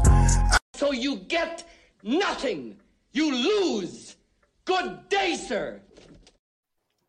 [0.75, 1.69] So you get
[2.03, 2.79] nothing.
[3.13, 4.17] You lose.
[4.65, 5.83] Good day, sir.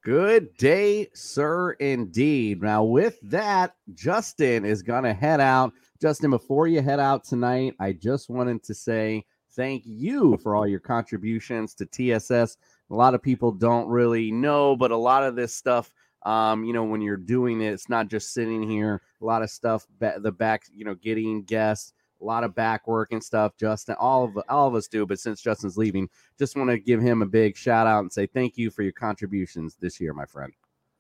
[0.04, 2.62] Good day, sir, indeed.
[2.62, 5.72] Now, with that, Justin is going to head out.
[6.02, 9.24] Justin, before you head out tonight, I just wanted to say
[9.60, 12.56] thank you for all your contributions to TSS.
[12.92, 15.94] A lot of people don't really know, but a lot of this stuff,
[16.24, 19.02] um, you know, when you're doing it, it's not just sitting here.
[19.22, 21.92] A lot of stuff, the back, you know, getting guests,
[22.22, 23.52] a lot of back work and stuff.
[23.60, 27.02] Justin, all of all of us do, but since Justin's leaving, just want to give
[27.02, 30.26] him a big shout out and say thank you for your contributions this year, my
[30.26, 30.54] friend.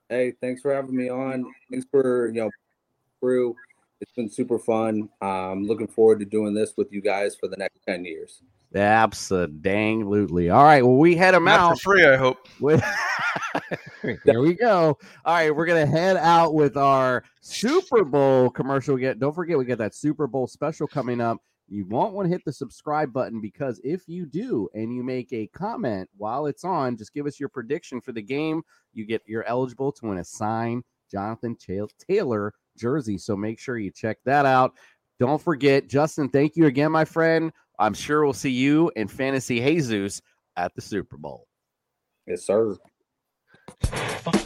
[0.09, 1.45] Hey, thanks for having me on.
[1.71, 2.49] Thanks for you know
[3.21, 3.55] through.
[4.01, 5.09] It's been super fun.
[5.21, 8.41] Um, looking forward to doing this with you guys for the next ten years.
[8.73, 10.49] Absolutely.
[10.49, 10.85] All right.
[10.85, 11.79] Well, we head them Not out.
[11.79, 12.37] for free, I hope.
[12.59, 12.83] With-
[14.25, 14.97] there we go.
[15.25, 18.95] All right, we're gonna head out with our Super Bowl commercial.
[18.95, 21.37] Get don't forget we got that Super Bowl special coming up.
[21.67, 25.31] You won't want to hit the subscribe button because if you do and you make
[25.33, 28.61] a comment while it's on, just give us your prediction for the game.
[28.93, 31.55] You get you're eligible to win a signed Jonathan
[32.07, 33.17] Taylor jersey.
[33.17, 34.73] So make sure you check that out.
[35.19, 36.29] Don't forget, Justin.
[36.29, 37.51] Thank you again, my friend.
[37.77, 40.21] I'm sure we'll see you in Fantasy Jesus
[40.55, 41.47] at the Super Bowl.
[42.25, 42.75] Yes, sir.
[44.25, 44.39] Oh,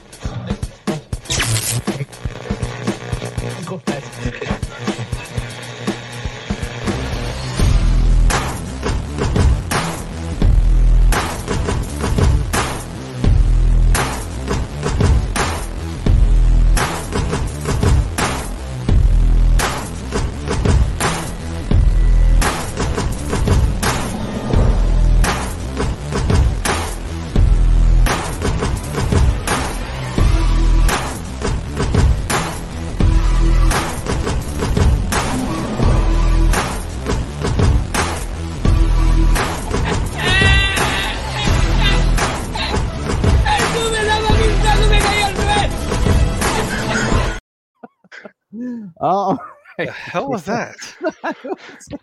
[49.85, 50.75] the hell was that?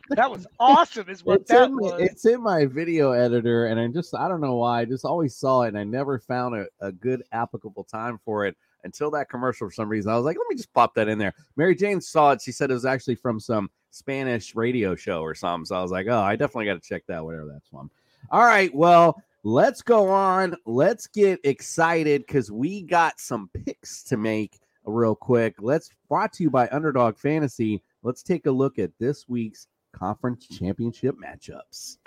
[0.11, 2.01] That was awesome, is what it's that in, my- was.
[2.01, 5.35] it's in my video editor, and I just I don't know why I just always
[5.37, 9.29] saw it, and I never found a, a good applicable time for it until that
[9.29, 10.11] commercial for some reason.
[10.12, 11.35] I was like, let me just pop that in there.
[11.57, 12.43] Mary Jane saw it.
[12.43, 15.66] She said it was actually from some Spanish radio show or something.
[15.66, 17.90] So I was like, oh, I definitely got to check that, whatever that's from.
[18.31, 20.55] All right, well, let's go on.
[20.66, 25.55] Let's get excited because we got some picks to make real quick.
[25.59, 27.83] Let's brought to you by Underdog Fantasy.
[28.03, 31.99] Let's take a look at this week's conference championship matchups.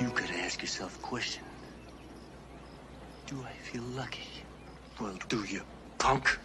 [0.00, 1.44] You could ask yourself a question.
[3.26, 4.28] Do I feel lucky?
[5.00, 5.62] Well, do you,
[5.98, 6.38] punk?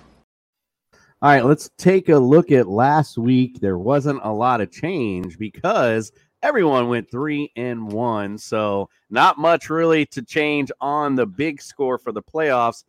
[1.19, 3.59] All right, let's take a look at last week.
[3.59, 6.11] There wasn't a lot of change because
[6.43, 8.37] everyone went three and one.
[8.37, 12.83] So, not much really to change on the big score for the playoffs.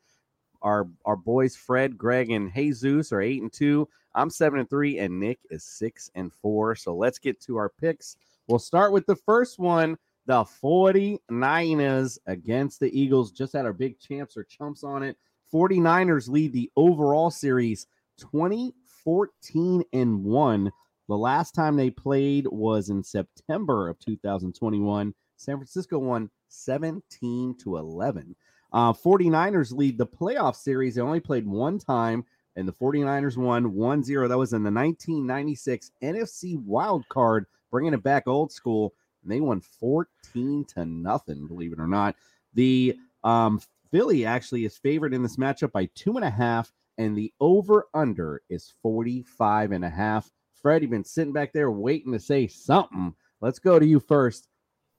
[0.61, 3.89] Our our boys Fred, Greg, and Jesus are eight and two.
[4.15, 6.75] I'm seven and three, and Nick is six and four.
[6.75, 8.19] So let's get to our picks.
[8.47, 9.97] We'll start with the first one.
[10.27, 13.33] The 49ers against the Eagles.
[13.33, 15.17] Just had our big champs or chumps on it.
[15.51, 17.87] 49ers lead the overall series
[18.19, 20.73] 2014 and 1.
[21.09, 25.15] The last time they played was in September of 2021.
[25.37, 28.37] San Francisco won 17 to 11.
[28.73, 30.95] Uh, 49ers lead the playoff series.
[30.95, 32.25] They only played one time,
[32.57, 34.29] and the 49ers won 1 0.
[34.29, 38.95] That was in the 1996 NFC wild card bringing it back old school.
[39.23, 42.17] And they won 14 to nothing, believe it or not.
[42.55, 43.61] The um,
[43.91, 47.87] Philly actually is favored in this matchup by two and a half, and the over
[47.95, 50.29] under is 45 and a half.
[50.61, 53.15] Fred, been sitting back there waiting to say something.
[53.41, 54.49] Let's go to you first.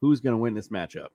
[0.01, 1.09] Who's going to win this matchup?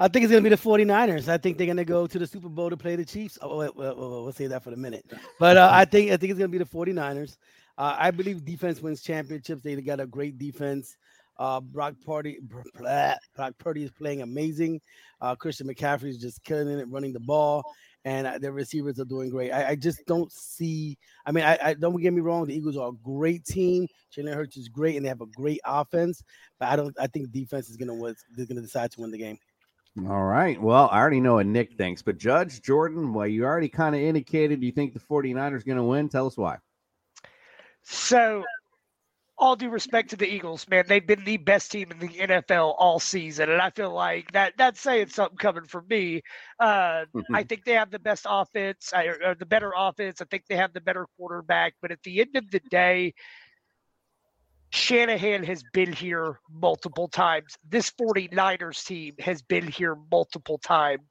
[0.00, 1.28] I think it's going to be the 49ers.
[1.28, 3.38] I think they're going to go to the Super Bowl to play the Chiefs.
[3.40, 5.04] Oh, wait, wait, wait, we'll say that for a minute.
[5.38, 7.36] But uh, I think I think it's going to be the 49ers.
[7.76, 9.62] Uh, I believe defense wins championships.
[9.62, 10.96] They got a great defense.
[11.38, 14.80] Uh, Brock Purdy, Brock Purdy is playing amazing.
[15.20, 17.62] Uh, Christian McCaffrey is just killing it, running the ball,
[18.08, 19.52] and uh, their receivers are doing great.
[19.52, 20.96] I, I just don't see.
[21.26, 22.46] I mean, I, I, don't get me wrong.
[22.46, 23.86] The Eagles are a great team.
[24.16, 26.22] Jalen Hurts is great, and they have a great offense.
[26.58, 26.96] But I don't.
[26.98, 28.14] I think defense is going to win.
[28.34, 29.36] They're going to decide to win the game.
[30.08, 30.60] All right.
[30.60, 34.00] Well, I already know what Nick thinks, but Judge Jordan, well, you already kind of
[34.00, 36.08] indicated you think the 49ers going to win.
[36.08, 36.56] Tell us why.
[37.82, 38.42] So,
[39.38, 42.74] all due respect to the Eagles, man, they've been the best team in the NFL
[42.76, 46.22] all season, and I feel like that that's saying something coming from me.
[46.58, 50.20] Uh, I think they have the best offense, or, or the better offense.
[50.20, 53.14] I think they have the better quarterback, but at the end of the day,
[54.70, 57.56] Shanahan has been here multiple times.
[57.68, 61.08] This 49ers team has been here multiple times.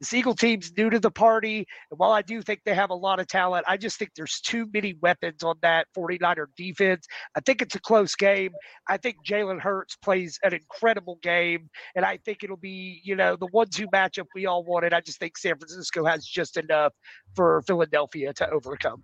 [0.00, 1.66] This Eagle team's new to the party.
[1.90, 4.40] And while I do think they have a lot of talent, I just think there's
[4.40, 7.06] too many weapons on that 49er defense.
[7.36, 8.52] I think it's a close game.
[8.88, 11.70] I think Jalen Hurts plays an incredible game.
[11.94, 14.92] And I think it'll be, you know, the one two matchup we all wanted.
[14.92, 16.92] I just think San Francisco has just enough
[17.34, 19.02] for Philadelphia to overcome.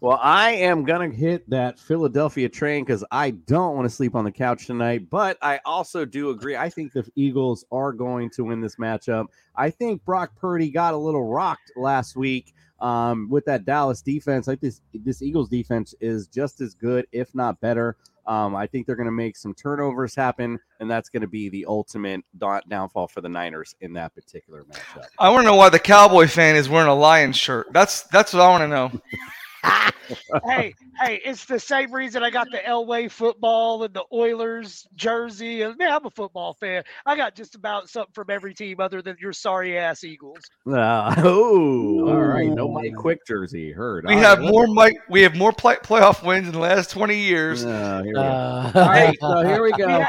[0.00, 4.14] Well, I am going to hit that Philadelphia train because I don't want to sleep
[4.14, 5.08] on the couch tonight.
[5.08, 6.56] But I also do agree.
[6.56, 9.26] I think the Eagles are going to win this matchup.
[9.56, 14.46] I think Brock Purdy got a little rocked last week um, with that Dallas defense.
[14.46, 17.96] I think this, this Eagles defense is just as good, if not better.
[18.26, 21.50] Um, I think they're going to make some turnovers happen, and that's going to be
[21.50, 25.04] the ultimate downfall for the Niners in that particular matchup.
[25.18, 27.66] I want to know why the Cowboy fan is wearing a Lions shirt.
[27.72, 28.90] That's that's what I want to know.
[30.46, 35.62] hey, hey, it's the same reason I got the Elway football and the Oilers jersey.
[35.62, 36.82] And man, I'm a football fan.
[37.06, 40.40] I got just about something from every team other than your sorry ass Eagles.
[40.66, 42.52] Uh, oh, all right.
[42.52, 43.72] No Mike Quick jersey.
[43.72, 44.04] Heard.
[44.06, 44.96] We All have right, more Mike.
[45.08, 47.64] We have more play, playoff wins in the last twenty years.
[47.64, 48.38] Uh, here we go.
[48.74, 50.04] All right, so here we go.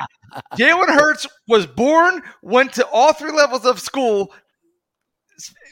[0.57, 4.44] Jalen Hurts was born, went to all three levels of school s-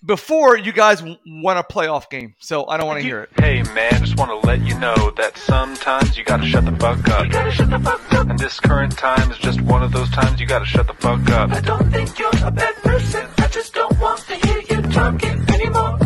[0.05, 2.35] before you guys w- won a playoff game.
[2.39, 3.29] So I don't want to hear it.
[3.39, 7.07] Hey man, just want to let you know that sometimes you gotta shut the fuck
[7.09, 7.25] up.
[7.25, 8.29] You gotta shut the fuck up.
[8.29, 11.29] And this current time is just one of those times you gotta shut the fuck
[11.31, 11.51] up.
[11.51, 13.27] I don't think you're a bad person.
[13.37, 15.99] I just don't want to hear you talking anymore.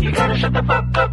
[0.00, 1.10] You gotta shut the fuck up.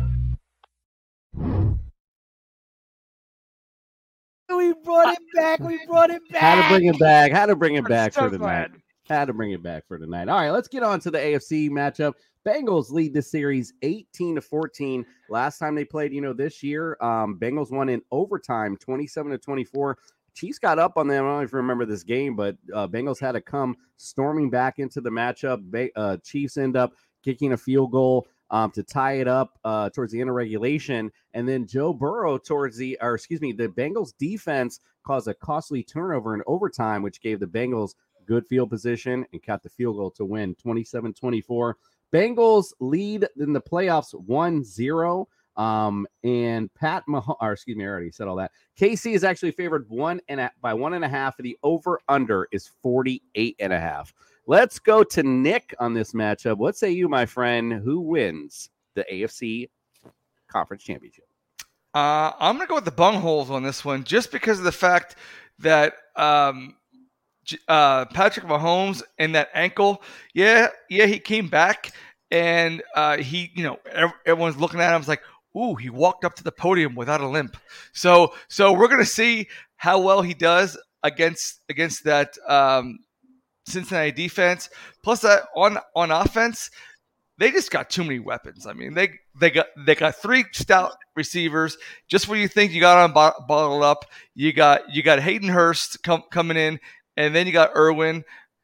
[4.54, 5.60] We brought it back.
[5.62, 6.42] We brought it back.
[6.42, 7.32] How to bring it back?
[7.32, 8.81] How to bring it I'm back so for the glad.
[9.12, 10.30] How to bring it back for tonight?
[10.30, 12.14] All right, let's get on to the AFC matchup.
[12.48, 15.06] Bengals lead this series 18 to 14.
[15.30, 19.38] Last time they played, you know, this year, um, Bengals won in overtime, 27 to
[19.38, 19.98] 24.
[20.34, 21.26] Chiefs got up on them.
[21.26, 24.50] I don't know if you remember this game, but uh, Bengals had to come storming
[24.50, 25.62] back into the matchup.
[25.70, 29.90] Ba- uh, Chiefs end up kicking a field goal um, to tie it up uh,
[29.90, 33.68] towards the end of regulation, and then Joe Burrow towards the, or excuse me, the
[33.68, 37.96] Bengals defense caused a costly turnover in overtime, which gave the Bengals
[38.26, 41.78] good field position and caught the field goal to win 27 24.
[42.14, 45.28] Bengals lead in the playoffs 1 0.
[45.58, 48.52] Um, and Pat Mahomes, or excuse me, I already said all that.
[48.80, 51.36] KC is actually favored one and a, by one and a half.
[51.38, 54.14] The over under is 48 and a half.
[54.48, 56.58] Let's go to Nick on this matchup.
[56.58, 57.74] What say you, my friend?
[57.74, 59.70] Who wins the AFC
[60.48, 61.26] Conference Championship?
[61.94, 65.18] Uh, I'm to go with the bungholes on this one just because of the fact
[65.60, 66.76] that um,
[67.68, 70.02] uh, Patrick Mahomes and that ankle,
[70.34, 71.92] yeah, yeah, he came back
[72.30, 73.80] and uh, he, you know,
[74.26, 75.00] everyone's looking at him.
[75.00, 75.22] It's like,
[75.56, 77.58] ooh, he walked up to the podium without a limp.
[77.94, 83.00] So, so we're to see how well he does against against that um,
[83.66, 84.70] Cincinnati defense.
[85.04, 86.70] Plus, that on on offense,
[87.38, 88.66] they just got too many weapons.
[88.66, 91.78] I mean, they they got they got three stout receivers.
[92.08, 96.04] Just when you think you got them bottled up, you got you got Hayden Hurst
[96.04, 96.80] com- coming in,
[97.22, 98.24] and then you got Irwin.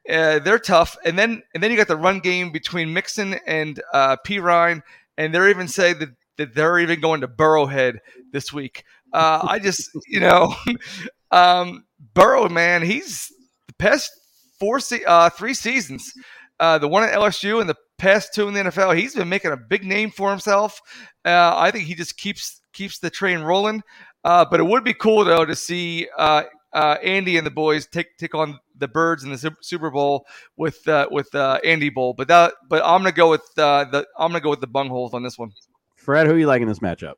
[0.10, 3.82] Uh, they're tough, and then and then you got the run game between Mixon and
[3.94, 4.82] uh, Perine,
[5.18, 8.00] and they're even say that, that they're even going to Burrowhead
[8.32, 8.84] this week.
[9.14, 10.56] Uh, I just you know,
[11.32, 13.32] um, Burrow man, he's
[13.68, 14.12] the past
[14.60, 16.12] four se- uh, three seasons,
[16.60, 18.98] uh, the one at LSU and the past two in the NFL.
[18.98, 20.82] He's been making a big name for himself.
[21.26, 23.84] Uh, I think he just keeps keeps the train rolling.
[24.24, 26.44] Uh, but it would be cool though to see uh,
[26.74, 30.88] uh, Andy and the boys take take on the Birds in the Super Bowl with
[30.88, 32.14] uh, with uh, Andy Bowl.
[32.14, 35.14] But that but I'm gonna go with uh, the I'm gonna go with the bungholes
[35.14, 35.52] on this one.
[35.96, 37.16] Fred, who are you liking this matchup?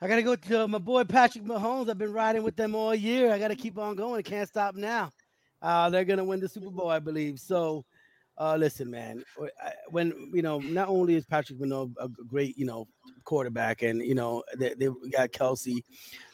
[0.00, 1.90] I gotta go to uh, my boy Patrick Mahomes.
[1.90, 3.32] I've been riding with them all year.
[3.32, 4.22] I gotta keep on going.
[4.22, 5.12] Can't stop now.
[5.60, 7.40] Uh, they're gonna win the Super Bowl, I believe.
[7.40, 7.84] So,
[8.38, 9.24] uh, listen, man.
[9.88, 12.86] When you know, not only is Patrick Mahomes a great, you know,
[13.24, 15.82] quarterback, and you know they, they got Kelce.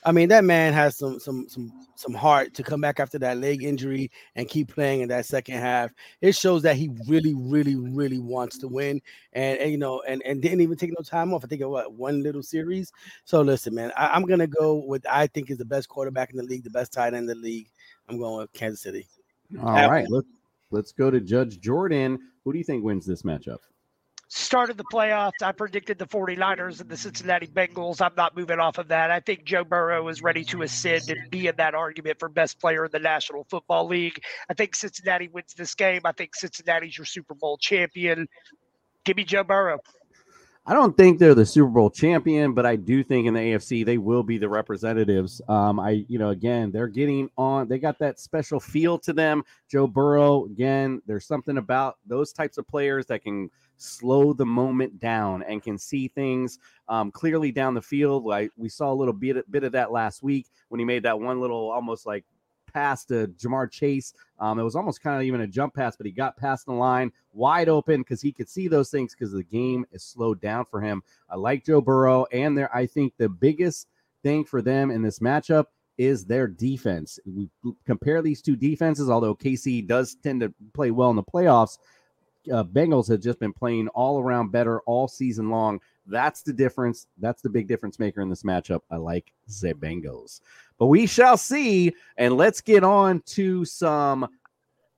[0.05, 3.39] I mean, that man has some some some some heart to come back after that
[3.39, 5.93] leg injury and keep playing in that second half.
[6.21, 9.01] It shows that he really, really, really wants to win,
[9.33, 11.45] and, and you know, and and didn't even take no time off.
[11.45, 12.93] I think of what one little series.
[13.25, 16.37] So listen, man, I, I'm gonna go with I think is the best quarterback in
[16.37, 17.69] the league, the best tight end in the league.
[18.11, 19.07] I'm going with Kansas City.
[19.59, 20.25] All right, home.
[20.75, 22.18] Let's go to Judge Jordan.
[22.45, 23.59] Who do you think wins this matchup?
[24.29, 25.43] started the playoffs.
[25.43, 28.01] I predicted the 49ers and the Cincinnati Bengals.
[28.01, 29.11] I'm not moving off of that.
[29.12, 32.61] I think Joe Burrow is ready to ascend and be in that argument for best
[32.61, 34.20] player in the National Football League.
[34.51, 36.01] I think Cincinnati wins this game.
[36.05, 38.27] I think Cincinnati's your Super Bowl champion.
[39.05, 39.79] Give me Joe Burrow.
[40.67, 43.85] I don't think they're the Super Bowl champion, but I do think in the AFC
[43.85, 45.43] they will be the representatives.
[45.47, 47.69] Um, I, you know, again, they're getting on.
[47.69, 49.45] They got that special feel to them.
[49.69, 54.99] Joe Burrow, again, there's something about those types of players that can slow the moment
[55.01, 56.59] down and can see things
[56.89, 58.25] um, clearly down the field.
[58.25, 61.21] Like we saw a little bit bit of that last week when he made that
[61.21, 62.25] one little almost like
[62.75, 64.12] pass to Ja'Marr Chase.
[64.39, 66.72] Um, it was almost kind of even a jump pass, but he got past the
[66.72, 70.66] line wide open because he could see those things because the game is slowed down
[70.70, 71.03] for him.
[71.31, 73.89] I like Joe Burrow, and there I think the biggest
[74.22, 75.66] thing for them in this matchup
[75.97, 77.18] is their defense.
[77.25, 77.49] We
[77.87, 81.79] compare these two defenses, although KC does tend to play well in the playoffs.
[82.53, 85.81] Uh, Bengals have just been playing all around better all season long.
[86.07, 87.07] That's the difference.
[87.19, 88.81] That's the big difference maker in this matchup.
[88.91, 90.41] I like the Bengals.
[90.79, 91.95] But we shall see.
[92.19, 94.29] And let's get on to some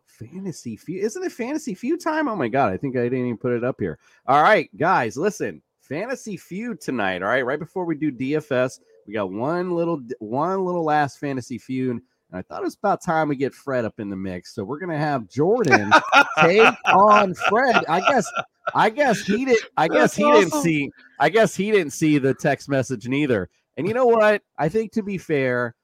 [0.06, 1.04] fantasy feud.
[1.04, 2.28] Isn't it fantasy feud time?
[2.28, 3.98] Oh my god, I think I didn't even put it up here.
[4.26, 5.62] All right, guys, listen.
[5.80, 7.22] Fantasy feud tonight.
[7.22, 11.58] All right, right before we do DFS, we got one little one little last fantasy
[11.58, 12.00] feud.
[12.30, 14.54] And I thought it was about time we get Fred up in the mix.
[14.54, 15.92] So we're gonna have Jordan
[16.40, 17.84] take on Fred.
[17.88, 18.30] I guess
[18.74, 22.18] I guess he did I guess That's he didn't see I guess he didn't see
[22.18, 23.48] the text message neither.
[23.76, 24.42] And you know what?
[24.58, 25.74] I think to be fair,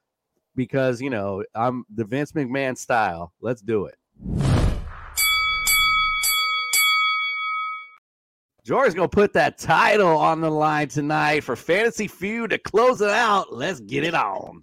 [0.56, 3.32] because you know, I'm the Vince McMahon style.
[3.40, 3.94] Let's do it.
[8.64, 13.10] Jordan's gonna put that title on the line tonight for Fantasy Feud to close it
[13.10, 13.52] out.
[13.52, 14.60] Let's get it on.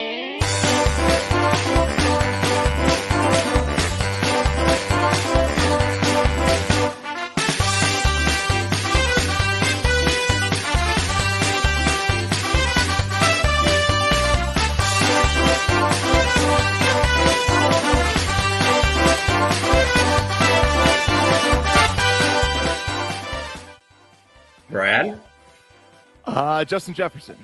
[26.59, 27.37] Uh, Justin Jefferson.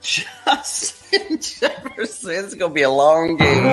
[0.00, 2.44] Justin Jefferson.
[2.44, 3.64] It's gonna be a long game.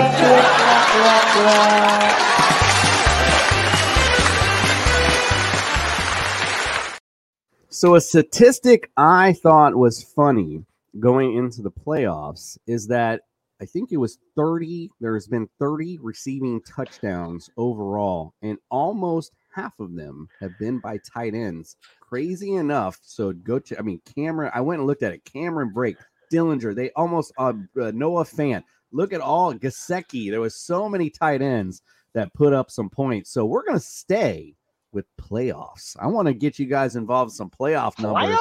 [7.70, 10.66] So a statistic I thought was funny
[11.00, 13.22] going into the playoffs is that
[13.62, 19.96] I think it was 30 there's been 30 receiving touchdowns overall and almost half of
[19.96, 21.76] them have been by tight ends.
[22.00, 23.00] Crazy enough.
[23.04, 25.24] So go to I mean Cameron I went and looked at it.
[25.24, 25.98] Cameron Brate,
[26.32, 28.64] Dillinger, they almost uh, uh, Noah Fant.
[28.92, 30.30] Look at all Gesicki.
[30.30, 31.82] There was so many tight ends
[32.14, 33.32] that put up some points.
[33.32, 34.56] So we're going to stay
[34.92, 35.96] with playoffs.
[36.00, 38.38] I want to get you guys involved in some playoff numbers.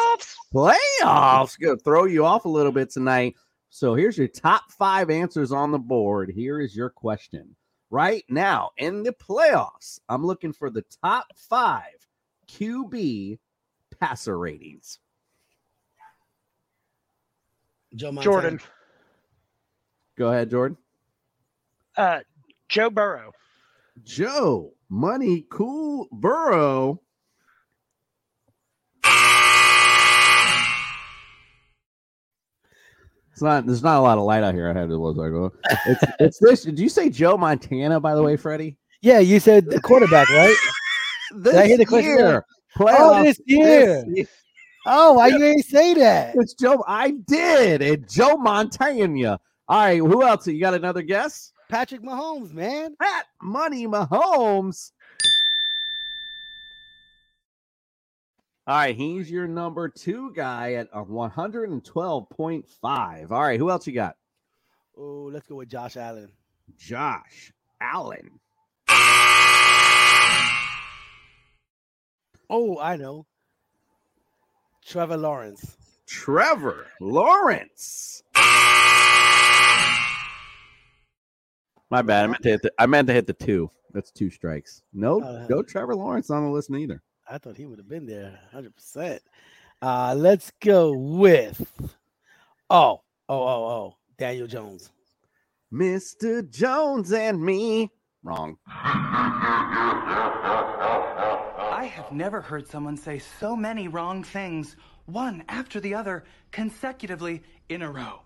[0.55, 0.79] Playoffs?
[1.03, 1.61] Playoffs.
[1.61, 3.35] Gonna throw you off a little bit tonight.
[3.69, 6.33] So here's your top five answers on the board.
[6.35, 7.55] Here is your question.
[7.91, 12.07] Right now in the playoffs, I'm looking for the top five
[12.49, 13.39] QB
[14.01, 14.99] passer ratings.
[17.97, 18.25] Joe Montana.
[18.25, 18.61] Jordan.
[20.19, 20.77] Go ahead, Jordan.
[21.97, 22.21] Uh,
[22.69, 23.33] Joe Burrow.
[24.05, 27.01] Joe, money, cool, Burrow.
[33.33, 33.67] It's not.
[33.67, 34.71] There's not a lot of light out here.
[34.71, 35.17] I had to look.
[35.17, 35.53] Like,
[35.87, 36.63] it's, it's this.
[36.63, 38.01] Did you say Joe Montana?
[38.01, 38.77] By the way, Freddie.
[39.03, 40.57] Yeah, you said the quarterback, right?
[41.35, 42.19] This Did I hear the question?
[42.19, 42.45] year,
[42.79, 44.05] Oh, this year.
[44.15, 44.29] this
[44.89, 46.37] Oh, why you ain't say that?
[46.37, 46.85] It's Joe.
[46.87, 47.83] I did.
[47.83, 49.41] It Joe Montana.
[49.69, 49.99] All right.
[49.99, 50.47] Who else?
[50.47, 51.53] You got another guess?
[51.69, 52.95] Patrick Mahomes, man.
[53.01, 54.93] Pat Money Mahomes.
[58.69, 63.31] All right, he's your number two guy at a 112.5.
[63.31, 64.17] All right, who else you got?
[64.99, 66.33] Oh, let's go with Josh Allen.
[66.77, 68.41] Josh Allen.
[72.49, 73.27] Oh, I know.
[74.87, 75.77] Trevor Lawrence.
[76.07, 78.23] Trevor Lawrence.
[81.91, 82.25] My bad.
[82.25, 83.71] I meant to hit the, I meant to hit the two.
[83.93, 84.83] That's two strikes.
[84.93, 87.03] No, Uh, no Trevor Lawrence on the list neither.
[87.29, 89.19] I thought he would have been there 100%.
[89.83, 91.61] Uh, let's go with,
[92.71, 94.91] oh, oh, oh, oh, Daniel Jones.
[95.73, 96.49] Mr.
[96.49, 97.91] Jones and me.
[98.27, 98.59] Wrong.
[98.67, 99.89] I
[101.95, 104.75] have never heard someone say so many wrong things,
[105.05, 108.23] one after the other, consecutively in a row.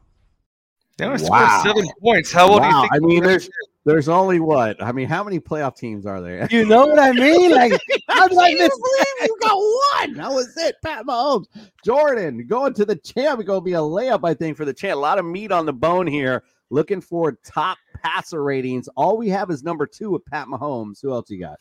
[0.96, 2.32] They only scored seven points.
[2.32, 2.92] How well do you think?
[2.94, 3.50] I mean, there's
[3.84, 4.82] there's only what?
[4.82, 6.48] I mean, how many playoff teams are there?
[6.50, 7.50] You know what I mean?
[7.60, 7.78] Like,
[8.08, 8.72] I'm like this.
[9.20, 10.14] you got one.
[10.14, 11.44] That was it, Pat Mahomes.
[11.84, 13.44] Jordan going to the champ.
[13.44, 14.96] Going to be a layup, I think, for the champ.
[14.96, 16.42] A lot of meat on the bone here.
[16.70, 18.88] Looking for top passer ratings.
[18.96, 21.02] All we have is number two with Pat Mahomes.
[21.02, 21.58] Who else you got?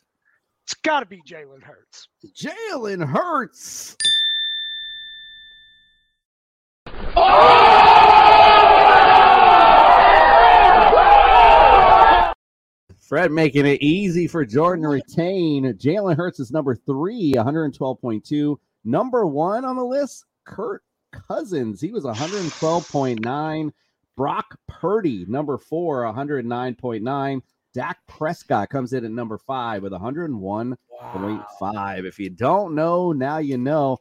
[0.66, 2.08] It's got to be Jalen Hurts.
[2.36, 3.96] Jalen Hurts.
[13.08, 15.64] Fred making it easy for Jordan to retain.
[15.74, 18.56] Jalen Hurts is number three, 112.2.
[18.86, 21.82] Number one on the list, Kirk Cousins.
[21.82, 23.72] He was 112.9.
[24.20, 27.42] Brock Purdy, number four, 109.9.
[27.74, 32.06] Dak Prescott comes in at number five with 101.5.
[32.06, 34.00] If you don't know, now you know.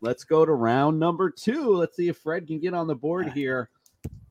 [0.00, 1.76] Let's go to round number two.
[1.76, 3.32] Let's see if Fred can get on the board ah.
[3.34, 3.70] here.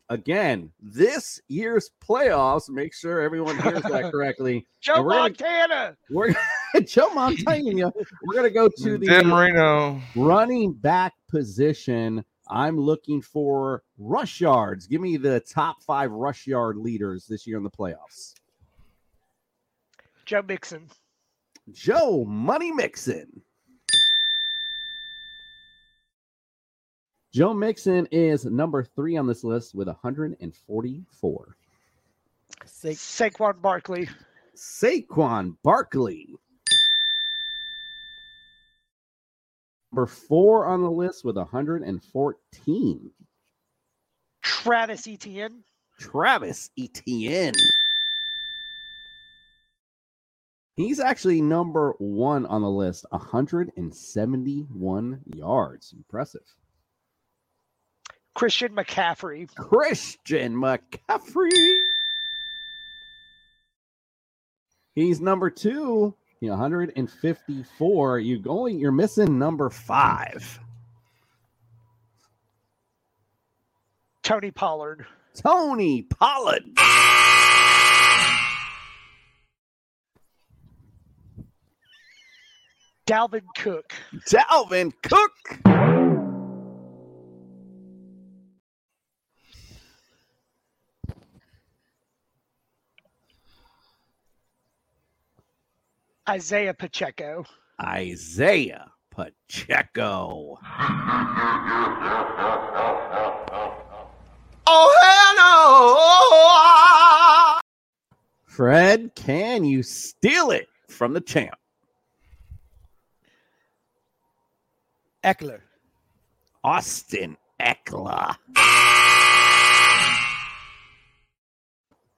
[0.10, 4.68] Again, this year's playoffs, make sure everyone hears that correctly.
[4.82, 5.96] Joe we're gonna- Montana.
[6.10, 6.34] we're
[6.86, 7.94] Joe Montana.
[8.26, 10.02] We're gonna go to the Marino.
[10.14, 12.26] running back position.
[12.52, 14.86] I'm looking for rush yards.
[14.86, 18.34] Give me the top five rush yard leaders this year in the playoffs.
[20.26, 20.90] Joe Mixon.
[21.72, 23.42] Joe Money Mixon.
[27.34, 31.56] Joe Mixon is number three on this list with 144.
[32.66, 34.10] Sa- Saquon Barkley.
[34.56, 36.36] Saquon Barkley.
[39.92, 43.12] Number four on the list with 114.
[44.42, 45.64] Travis Etienne.
[46.00, 47.54] Travis Etienne.
[50.78, 55.94] He's actually number one on the list, 171 yards.
[55.96, 56.46] Impressive.
[58.34, 59.54] Christian McCaffrey.
[59.54, 61.50] Christian McCaffrey.
[64.96, 68.20] He's number two, you know, 154.
[68.20, 70.60] You going, you're missing number five.
[74.24, 75.06] Tony Pollard.
[75.36, 76.64] Tony Pollard.
[83.08, 83.94] Dalvin Cook.
[84.28, 85.91] Dalvin Cook.
[96.30, 97.46] Isaiah Pacheco.
[97.82, 100.58] Isaiah Pacheco.
[104.74, 105.36] Oh, hell
[107.56, 107.60] no!
[108.46, 111.56] Fred, can you steal it from the champ?
[115.24, 115.60] Ekeler.
[116.64, 118.36] Austin Ekeler.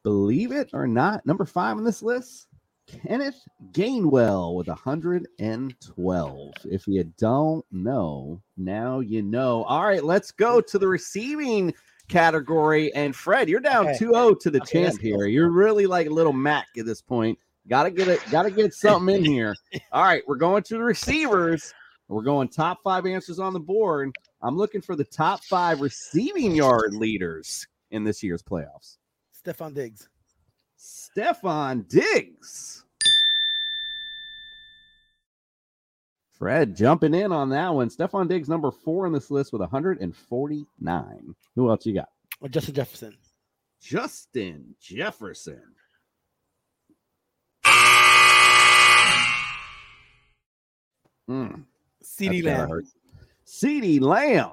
[0.03, 2.47] Believe it or not, number five on this list,
[2.88, 3.39] Kenneth
[3.71, 6.53] Gainwell with 112.
[6.65, 9.63] If you don't know, now you know.
[9.63, 11.73] All right, let's go to the receiving
[12.07, 12.93] category.
[12.93, 13.97] And Fred, you're down Okay.
[14.05, 15.25] 2-0 to the Okay, let's champ here.
[15.25, 17.39] You're really like a little Mac at this point.
[17.67, 19.55] Gotta get it, gotta get something in here.
[19.91, 21.73] All right, we're going to the receivers.
[22.09, 24.11] We're going top five answers on the board.
[24.41, 28.97] I'm looking for the top five receiving yard leaders in this year's playoffs.
[29.45, 30.09] Stefon Diggs.
[30.84, 32.84] Stefon Diggs.
[36.38, 37.89] Fred jumping in on that one.
[37.89, 41.36] Stefon Diggs, number four on this list with 149.
[41.55, 42.09] Who else you got?
[42.41, 43.15] Or Justin Jefferson.
[43.81, 45.61] Justin Jefferson.
[51.29, 51.63] Mm,
[52.03, 52.81] CeeDee Lamb.
[53.45, 54.51] CeeDee Lamb.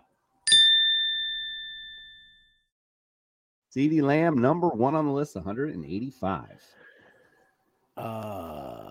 [3.75, 6.47] CeeDee Lamb, number one on the list, 185.
[7.97, 8.91] Uh,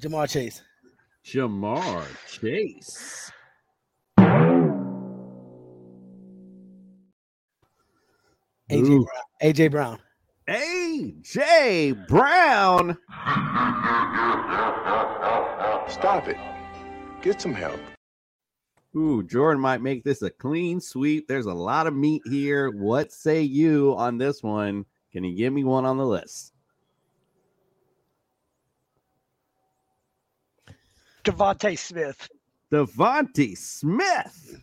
[0.00, 0.62] Ja'Marr Chase.
[1.24, 3.30] Ja'Marr Chase.
[8.70, 9.06] AJ Brown.
[9.42, 9.98] AJ Brown.
[10.48, 12.98] AJ Brown.
[15.88, 16.36] Stop it.
[17.22, 17.80] Get some help.
[18.96, 21.28] Ooh, Jordan might make this a clean sweep.
[21.28, 22.70] There's a lot of meat here.
[22.70, 24.86] What say you on this one?
[25.12, 26.52] Can you give me one on the list?
[31.24, 32.28] DeVonta Smith.
[32.72, 34.60] DeVonta Smith.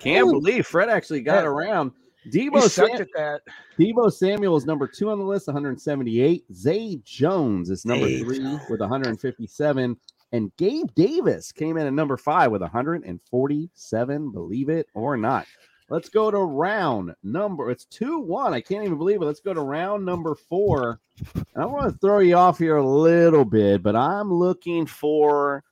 [0.00, 1.48] Can't believe Fred actually got Yeah.
[1.48, 1.92] around.
[2.24, 3.40] He Deebo, sucked Sam- at that.
[3.78, 6.44] Deebo Samuel is number two on the list, 178.
[6.52, 9.96] Zay Jones is number Zay three with 157.
[10.32, 15.46] And Gabe Davis came in at number five with 147, believe it or not.
[15.90, 17.70] Let's go to round number.
[17.70, 18.54] It's 2 1.
[18.54, 19.26] I can't even believe it.
[19.26, 20.98] Let's go to round number four.
[21.34, 25.62] And I want to throw you off here a little bit, but I'm looking for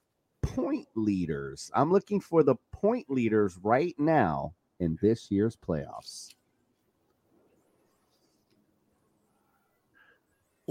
[0.42, 1.70] point leaders.
[1.74, 6.28] I'm looking for the point leaders right now in this year's playoffs.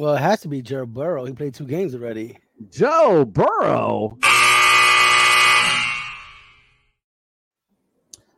[0.01, 1.25] Well, it has to be Joe Burrow.
[1.25, 2.35] He played two games already.
[2.71, 4.17] Joe Burrow.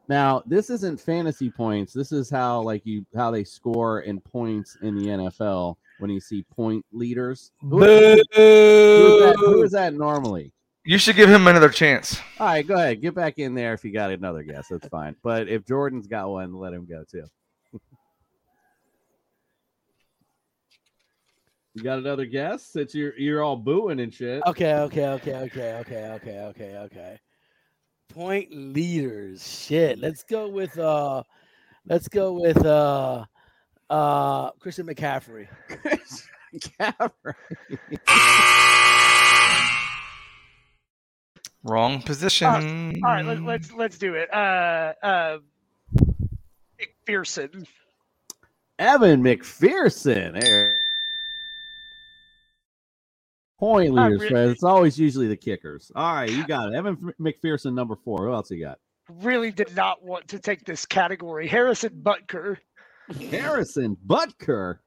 [0.09, 1.93] Now, this isn't fantasy points.
[1.93, 6.20] This is how like you how they score in points in the NFL when you
[6.20, 7.53] see point leaders.
[7.61, 10.51] Who, who is that, who is that normally?
[10.84, 12.20] You should give him another chance.
[12.41, 12.99] All right, go ahead.
[13.01, 14.68] Get back in there if you got another guess.
[14.70, 15.16] That's fine.
[15.24, 17.24] But if Jordan's got one, let him go too.
[21.74, 22.63] You got another guess?
[22.65, 24.43] Since you're you're all booing and shit.
[24.45, 27.19] Okay, okay, okay, okay, okay, okay, okay, okay.
[28.09, 29.47] Point leaders.
[29.47, 29.97] Shit.
[29.99, 31.24] Let's go with uh
[31.88, 33.26] let's go with uh
[33.89, 35.47] uh Christian McCaffrey.
[36.53, 37.34] McCaffrey.
[41.63, 43.01] Wrong position.
[43.03, 44.32] All right, let, let's let's do it.
[44.34, 45.38] Uh, uh,
[46.78, 47.65] McPherson.
[48.78, 50.39] Evan McPherson.
[50.39, 50.82] There.
[53.64, 54.49] Point leaders, re- Fred.
[54.49, 55.89] It's always usually the kickers.
[55.95, 56.76] All right, you got it.
[56.76, 58.26] Evan McPherson, number four.
[58.26, 58.78] Who else you got?
[59.22, 61.47] Really did not want to take this category.
[61.47, 62.57] Harrison Butker.
[63.32, 64.80] Harrison Butker.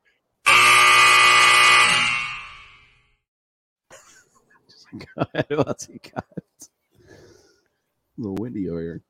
[4.98, 5.46] Go ahead.
[5.48, 6.26] Who else you got?
[7.08, 7.08] A
[8.18, 9.02] little windy over here.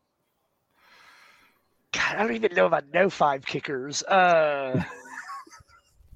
[1.90, 4.04] God, I don't even know if I know five kickers.
[4.04, 4.84] Uh,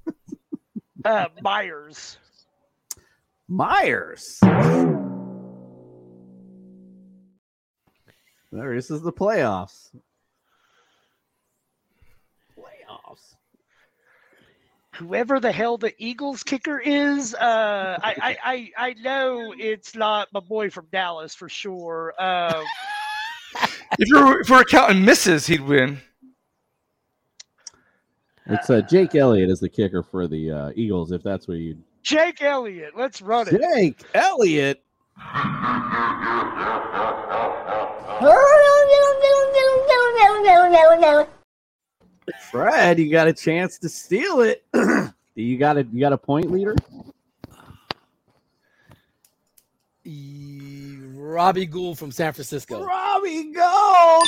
[1.04, 2.16] uh, Myers.
[3.50, 4.38] Myers.
[8.52, 9.90] There, this is the playoffs.
[12.56, 13.34] Playoffs.
[14.94, 20.28] Whoever the hell the Eagles kicker is, uh, I, I, I, I know it's not
[20.32, 22.14] my boy from Dallas for sure.
[22.18, 22.64] Um,
[23.98, 25.98] If you're if we're counting misses, he'd win.
[28.46, 31.10] It's uh, Jake Elliott is the kicker for the uh, Eagles.
[31.12, 31.76] If that's what you.
[32.02, 32.96] Jake Elliott.
[32.96, 33.60] Let's run it.
[33.60, 34.82] Jake Elliott.
[42.50, 44.64] Fred, you got a chance to steal it.
[45.34, 46.74] you got a you got a point leader.
[50.04, 52.84] E- Robbie Gould from San Francisco.
[52.84, 54.24] Robbie Gould.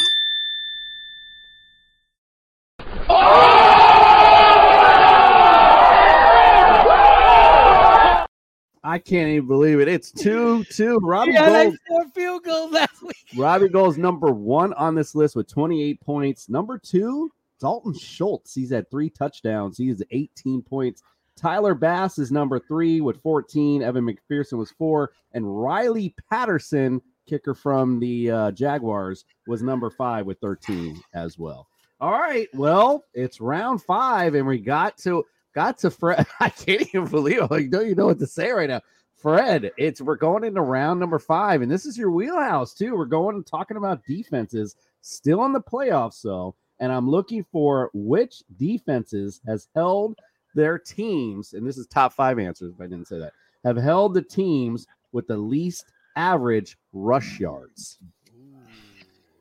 [8.92, 9.88] I can't even believe it.
[9.88, 10.98] It's two two.
[11.02, 12.12] Robbie Yeah, Gould.
[12.14, 13.16] field goal last week.
[13.38, 16.50] Robbie Gould's number one on this list with 28 points.
[16.50, 18.54] Number two, Dalton Schultz.
[18.54, 19.78] He's had three touchdowns.
[19.78, 21.02] He has 18 points.
[21.36, 23.82] Tyler Bass is number three with 14.
[23.82, 25.12] Evan McPherson was four.
[25.32, 31.66] And Riley Patterson, kicker from the uh, Jaguars, was number five with 13 as well.
[31.98, 32.46] All right.
[32.52, 35.24] Well, it's round five, and we got to
[35.54, 36.26] got to Fred.
[36.40, 37.50] I can't even believe it.
[37.50, 38.80] Like, don't you know what to say right now?
[39.16, 42.96] Fred, it's we're going into round number five, and this is your wheelhouse too.
[42.96, 48.42] We're going talking about defenses still in the playoffs, though, and I'm looking for which
[48.58, 50.18] defenses has held
[50.56, 53.32] their teams, and this is top five answers if I didn't say that,
[53.64, 55.84] have held the teams with the least
[56.16, 57.98] average rush yards.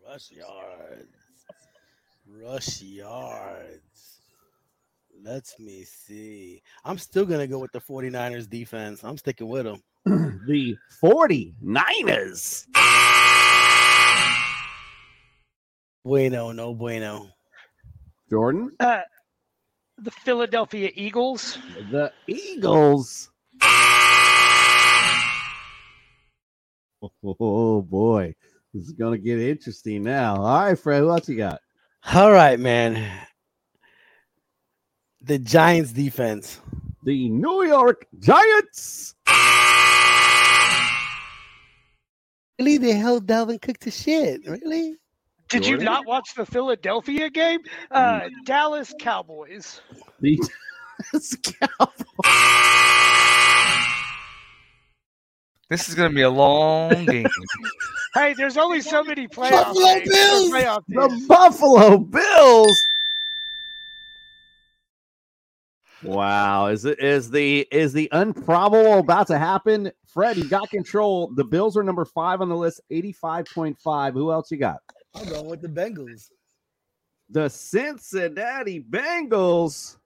[0.07, 1.07] Rush yards.
[2.27, 4.20] Rush yards.
[5.23, 6.63] Let me see.
[6.83, 9.03] I'm still going to go with the 49ers defense.
[9.03, 9.83] I'm sticking with them.
[10.47, 12.65] the 49ers.
[16.03, 17.27] Bueno, no bueno.
[18.31, 18.71] Jordan?
[18.79, 19.01] Uh,
[19.99, 21.59] The Philadelphia Eagles.
[21.91, 23.29] The Eagles.
[27.23, 28.35] Oh boy,
[28.73, 30.35] this is gonna get interesting now.
[30.35, 31.59] All right, Fred, who else you got?
[32.13, 33.09] All right, man.
[35.23, 36.59] The Giants defense.
[37.03, 39.15] The New York Giants.
[42.59, 44.41] Really, they held Dalvin Cook to shit.
[44.47, 44.95] Really?
[45.49, 47.59] Did you not watch the Philadelphia game?
[47.91, 49.81] Uh, Dallas Cowboys.
[50.21, 50.39] The
[51.09, 51.37] Dallas
[55.69, 57.27] This is going to be a long game.
[58.13, 60.51] Hey, there's only so many playoff Buffalo games, Bills.
[60.51, 61.25] playoff The.
[61.27, 62.90] Buffalo Bills.
[66.03, 69.91] Wow, is it is the is the improbable about to happen?
[70.07, 71.31] Fred, you got control.
[71.35, 74.13] The Bills are number five on the list, 85.5.
[74.13, 74.79] Who else you got?
[75.15, 76.29] I'm going with the Bengals.
[77.29, 79.97] The Cincinnati Bengals.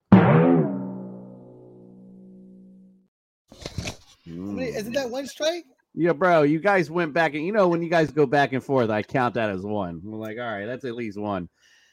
[4.27, 5.65] Isn't that one strike?
[5.93, 8.61] Yeah, bro, you guys went back and you know when you guys go back and
[8.61, 10.01] forth, I count that as one.
[10.03, 11.47] I'm like, all right, that's at least one.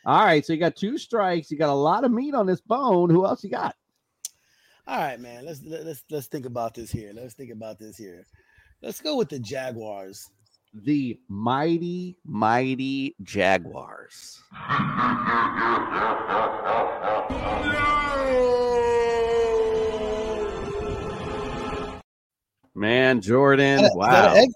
[0.05, 1.53] All right, so you got two strikes.
[1.53, 3.11] You got a lot of meat on this bone.
[3.11, 3.77] Who else you got?
[4.87, 5.45] All right, man.
[5.45, 7.13] Let's let- let's let's think about this here.
[7.15, 8.27] Let's think about this here.
[8.83, 10.29] Let's go with the Jaguars.
[10.75, 14.41] The mighty, mighty Jaguars.
[22.75, 23.83] Man, Jordan.
[23.83, 24.35] That wow.
[24.35, 24.49] that?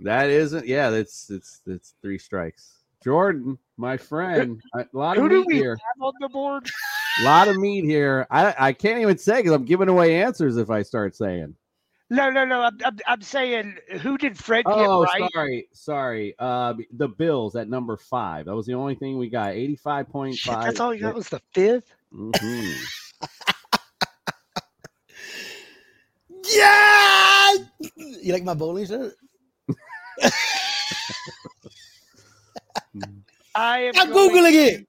[0.00, 2.80] That isn't, yeah, that's it's it's three strikes.
[3.02, 5.76] Jordan, my friend, a lot of Who do meat we here.
[5.76, 6.70] have on the board?
[7.20, 8.26] A lot of meat here.
[8.30, 11.54] I I can't even say because I'm giving away answers if I start saying.
[12.10, 12.60] No, no, no.
[12.60, 15.30] I'm, I'm, I'm saying, who did Fred get Oh, right?
[15.32, 16.34] sorry, sorry.
[16.38, 18.44] Uh, the Bills at number five.
[18.46, 19.52] That was the only thing we got.
[19.52, 20.64] Eighty-five point Shit, five.
[20.66, 21.94] that's all you got was the fifth.
[22.12, 22.74] Mhm.
[26.52, 27.54] Yeah.
[27.96, 29.14] You like my bowling shirt?
[33.54, 34.86] I am I'm going googling it.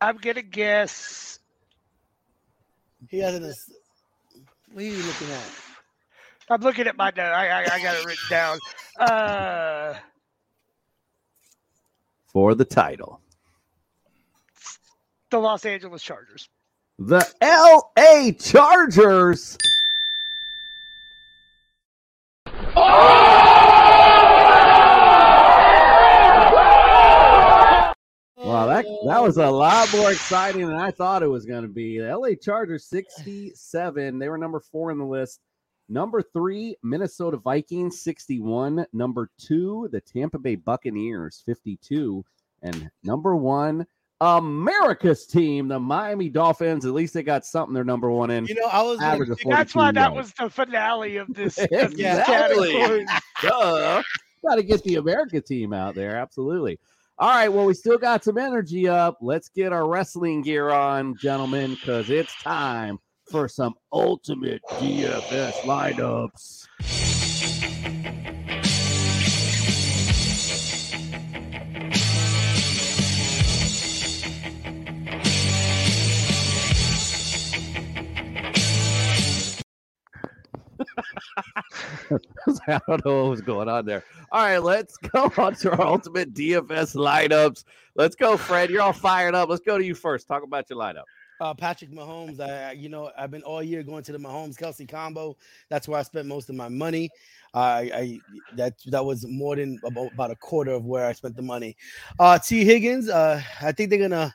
[0.00, 1.38] I'm gonna guess.
[3.08, 3.44] He has an.
[3.44, 3.70] ass-
[4.72, 5.50] What are you looking at?
[6.48, 7.22] I'm looking at my note.
[7.32, 8.58] I, I, I got it written down.
[8.98, 9.94] Uh,
[12.32, 13.20] For the title,
[15.30, 16.48] the Los Angeles Chargers.
[16.98, 18.32] the L.A.
[18.40, 19.56] Chargers.
[28.36, 31.68] Wow, that that was a lot more exciting than I thought it was going to
[31.68, 31.98] be.
[31.98, 34.18] The LA Chargers 67.
[34.18, 35.40] They were number 4 in the list.
[35.88, 38.86] Number 3, Minnesota Vikings 61.
[38.92, 42.24] Number 2, the Tampa Bay Buccaneers 52.
[42.62, 43.84] And number 1,
[44.20, 46.84] America's team, the Miami Dolphins.
[46.84, 48.46] At least they got something they're number 1 in.
[48.46, 51.16] You know, I was gonna Average of pick- That's why 42 that was the finale
[51.16, 53.06] of this, of this Exactly.
[53.42, 54.02] Duh.
[54.46, 56.16] Got to get the America team out there.
[56.16, 56.78] Absolutely.
[57.20, 57.50] All right.
[57.50, 59.18] Well, we still got some energy up.
[59.20, 62.98] Let's get our wrestling gear on, gentlemen, because it's time
[63.30, 66.66] for some ultimate DFS lineups.
[82.66, 84.04] I don't know what was going on there.
[84.32, 87.64] All right, let's go on to our ultimate DFS lineups.
[87.94, 88.70] Let's go, Fred.
[88.70, 89.48] You're all fired up.
[89.48, 90.26] Let's go to you first.
[90.28, 91.04] Talk about your lineup.
[91.40, 92.38] uh, Patrick Mahomes.
[92.40, 95.36] I, you know, I've been all year going to the Mahomes Kelce combo.
[95.68, 97.10] That's where I spent most of my money.
[97.54, 98.20] I, I
[98.54, 101.76] that that was more than about, about a quarter of where I spent the money.
[102.18, 103.08] Uh, Tee Higgins.
[103.08, 104.34] Uh, I think they're gonna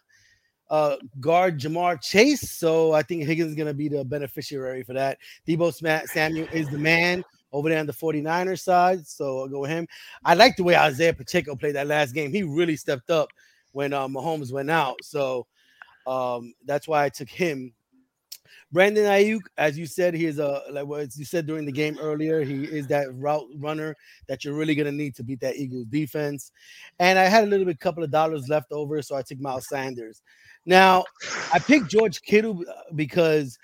[0.70, 5.20] uh guard Ja'Marr Chase, so I think Higgins is gonna be the beneficiary for that.
[5.48, 5.72] Deebo
[6.08, 7.24] Samuel is the man
[7.56, 9.88] over there on the 49ers side, so I'll go with him.
[10.26, 12.32] I like the way Isaiah Pacheco played that last game.
[12.32, 13.30] He really stepped up
[13.72, 14.98] when uh, Mahomes went out.
[15.02, 15.48] So
[16.06, 17.74] um, that's why I took him.
[18.74, 21.98] Brandon Aiyuk, as you said, he is a like what you said during the game
[22.02, 22.42] earlier.
[22.42, 23.96] He is that route runner
[24.28, 26.52] that you're really gonna need to beat that Eagles defense.
[27.00, 29.70] And I had a little bit, couple of dollars left over, so I took Miles
[29.70, 30.22] Sanders.
[30.66, 31.06] Now,
[31.54, 33.58] I picked George Kittle uh, because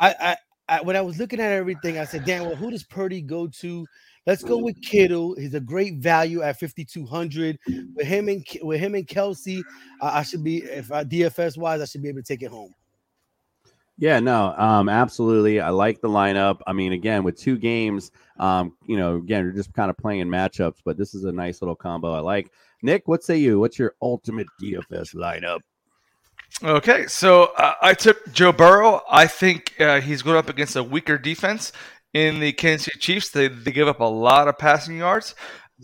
[0.00, 0.36] I, I,
[0.68, 3.46] I when I was looking at everything, I said, "Damn, well, who does Purdy go
[3.46, 3.86] to?"
[4.24, 5.34] Let's go with Kittle.
[5.34, 7.58] He's a great value at 5200.
[7.96, 9.62] With him and with him and Kelce,
[10.00, 12.50] uh, I should be if I DFS wise, I should be able to take it
[12.50, 12.72] home.
[13.98, 15.60] Yeah, no, um, absolutely.
[15.60, 16.60] I like the lineup.
[16.66, 20.26] I mean, again, with two games, um, you know, again, you're just kind of playing
[20.26, 22.12] matchups, but this is a nice little combo.
[22.12, 22.50] I like.
[22.82, 23.60] Nick, what say you?
[23.60, 25.60] What's your ultimate DFS lineup?
[26.62, 29.00] Okay, so uh, I took Joe Burrow.
[29.10, 31.72] I think uh, he's going up against a weaker defense
[32.14, 33.30] in the Kansas City Chiefs.
[33.30, 35.34] They, they give up a lot of passing yards.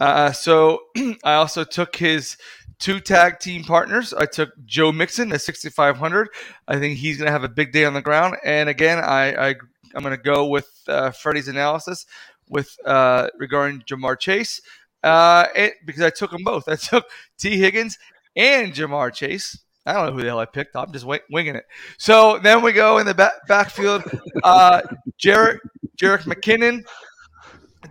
[0.01, 0.83] Uh, so
[1.25, 2.37] I also took his
[2.79, 4.15] two tag team partners.
[4.15, 6.29] I took Joe Mixon at 6,500.
[6.69, 8.37] I think he's going to have a big day on the ground.
[8.45, 9.55] And again, I, I
[9.95, 12.07] I'm going to go with uh, Freddie's analysis
[12.49, 14.61] with uh, regarding Ja'Marr Chase
[15.03, 16.69] uh, it, because I took them both.
[16.69, 17.07] I took
[17.39, 17.99] Tee Higgins
[18.37, 19.59] and Ja'Marr Chase.
[19.89, 20.77] I don't know who the hell I picked.
[20.77, 21.65] I'm just wing- winging it.
[21.97, 24.03] So then we go in the back- backfield.
[24.45, 24.83] Uh,
[25.19, 25.59] Jerick
[25.97, 26.85] Jerick McKinnon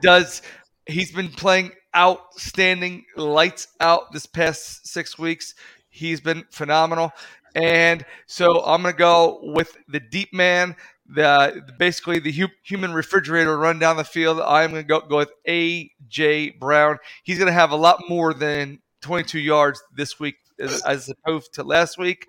[0.02, 0.41] does.
[0.86, 5.56] He's been playing outstanding, lights out this past six weeks.
[5.89, 7.12] He's been phenomenal,
[7.56, 10.76] and so I'm gonna go with the deep man.
[11.10, 14.39] The basically the hu- human refrigerator run down the field.
[14.41, 16.98] I'm gonna go go with AJ Brown.
[17.24, 21.64] He's gonna have a lot more than 22 yards this week as, as opposed to
[21.64, 22.28] last week.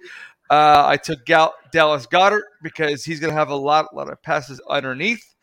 [0.51, 4.23] Uh, I took Gal- Dallas Goedert because he's going to have a lot, lot of
[4.23, 5.35] passes underneath.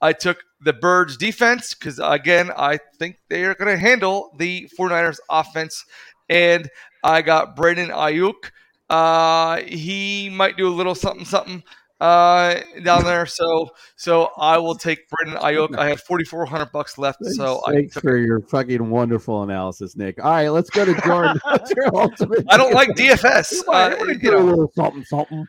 [0.00, 4.68] I took the Birds defense because, again, I think they are going to handle the
[4.78, 5.84] 49ers offense.
[6.28, 6.68] And
[7.02, 8.50] I got Brandon Aiyuk.
[8.90, 11.62] Uh, he might do a little something, something
[12.00, 13.26] uh, down there.
[13.26, 15.76] So, so I will take Brandon Aiyuk.
[15.76, 17.24] I had 4,400 bucks left.
[17.24, 20.22] So I Thanks took for your fucking wonderful analysis, Nick.
[20.22, 21.38] All right, let's go to Jordan.
[21.44, 23.18] What's your ultimate I don't like DFS?
[23.18, 23.52] DFS.
[23.52, 24.38] You might Uh, you know.
[24.38, 25.46] little something, something.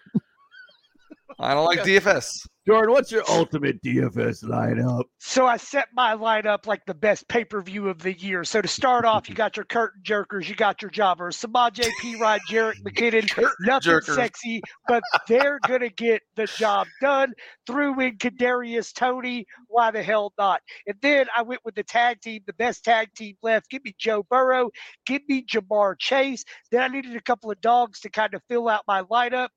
[1.40, 2.46] I don't like DFS.
[2.68, 5.06] Jordan, what's your ultimate DFS lineup?
[5.18, 8.44] So I set my lineup like the best pay per view of the year.
[8.44, 12.16] So to start off, you got your curtain jerkers, you got your jobbers, Samaje P.
[12.22, 13.28] Rod, Jerick McKinnon,
[13.62, 14.16] nothing jerkers.
[14.16, 17.34] sexy, but they're gonna get the job done.
[17.66, 20.62] Threw in Kadarius Toney, why the hell not?
[20.86, 23.70] And then I went with the tag team, the best tag team left.
[23.70, 24.70] Give me Joe Burrow,
[25.08, 26.44] give me Ja'Marr Chase.
[26.72, 29.50] Then I needed a couple of dogs to kind of fill out my lineup.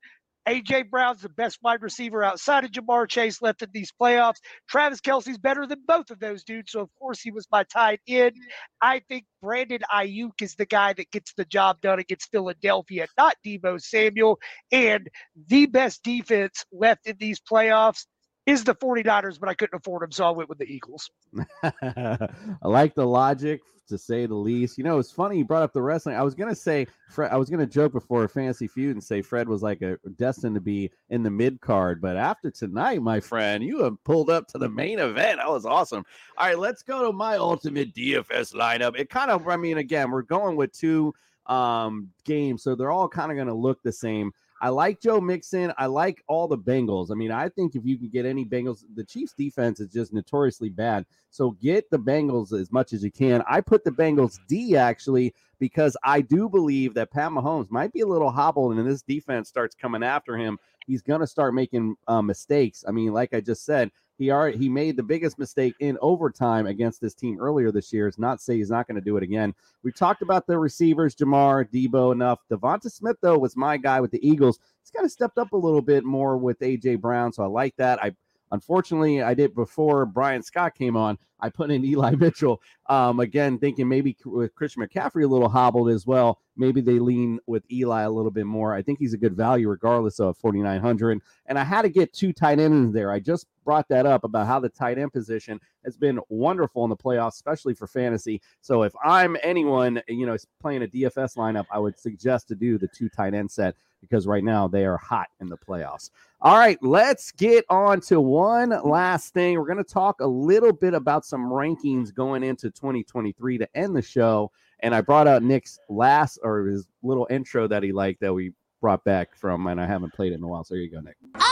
[0.48, 4.36] AJ Brown's the best wide receiver outside of Ja'Marr Chase left in these playoffs.
[4.68, 8.00] Travis Kelce's better than both of those dudes, so of course he was my tight
[8.08, 8.34] end.
[8.80, 13.36] I think Brandon Aiyuk is the guy that gets the job done against Philadelphia, not
[13.46, 14.38] Deebo Samuel.
[14.70, 15.08] And
[15.46, 18.06] the best defense left in these playoffs
[18.46, 21.08] is the 49ers, but I couldn't afford them, so I went with the Eagles.
[21.62, 22.28] I
[22.64, 23.60] like the logic
[23.92, 24.76] to say the least.
[24.76, 26.16] You know, it's funny you brought up the wrestling.
[26.16, 29.22] I was gonna say, Fred, I was gonna joke before a Fantasy Feud and say
[29.22, 33.20] Fred was like a destined to be in the mid card, but after tonight, my
[33.20, 35.38] friend, you have pulled up to the main event.
[35.38, 36.04] That was awesome.
[36.36, 38.98] All right, let's go to my ultimate DFS lineup.
[38.98, 41.14] It kind of, I mean, again, we're going with two
[41.46, 44.32] um games, so they're all kind of gonna look the same.
[44.62, 45.72] I like Joe Mixon.
[45.76, 47.10] I like all the Bengals.
[47.10, 50.12] I mean, I think if you can get any Bengals, the Chiefs defense is just
[50.12, 51.04] notoriously bad.
[51.32, 53.42] So get the Bengals as much as you can.
[53.48, 58.00] I put the Bengals D actually because I do believe that Pat Mahomes might be
[58.00, 60.58] a little hobbled and this defense starts coming after him.
[60.86, 62.84] He's to start making uh, mistakes.
[62.86, 66.66] I mean, like I just said, he already he made the biggest mistake in overtime
[66.66, 68.06] against this team earlier this year.
[68.06, 69.54] It's not say he's not going to do it again.
[69.82, 72.40] We talked about the receivers, Ja'Marr, Deebo, enough.
[72.50, 74.58] DeVonta Smith though was my guy with the Eagles.
[74.82, 77.74] He's kind of stepped up a little bit more with AJ Brown, so I like
[77.76, 78.02] that.
[78.02, 78.12] I
[78.52, 81.18] unfortunately I did before Brian Scott came on.
[81.42, 85.90] I put in Eli Mitchell um, again, thinking maybe with Christian McCaffrey a little hobbled
[85.90, 86.38] as well.
[86.56, 88.74] Maybe they lean with Eli a little bit more.
[88.74, 91.20] I think he's a good value regardless of 4,900.
[91.46, 93.10] And I had to get two tight ends there.
[93.10, 96.90] I just brought that up about how the tight end position has been wonderful in
[96.90, 98.40] the playoffs, especially for fantasy.
[98.60, 102.78] So if I'm anyone, you know, playing a DFS lineup, I would suggest to do
[102.78, 106.10] the two tight end set because right now they are hot in the playoffs.
[106.40, 109.56] All right, let's get on to one last thing.
[109.56, 113.96] We're going to talk a little bit about some rankings going into 2023 to end
[113.96, 114.52] the show.
[114.80, 118.52] And I brought out Nick's last or his little intro that he liked that we
[118.82, 120.62] brought back from, and I haven't played it in a while.
[120.62, 121.16] So here you go, Nick.
[121.34, 121.48] I'm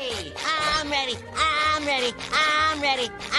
[0.00, 0.32] ready.
[0.44, 1.16] I'm ready.
[1.36, 2.12] I'm ready.
[2.32, 3.33] I'm ready.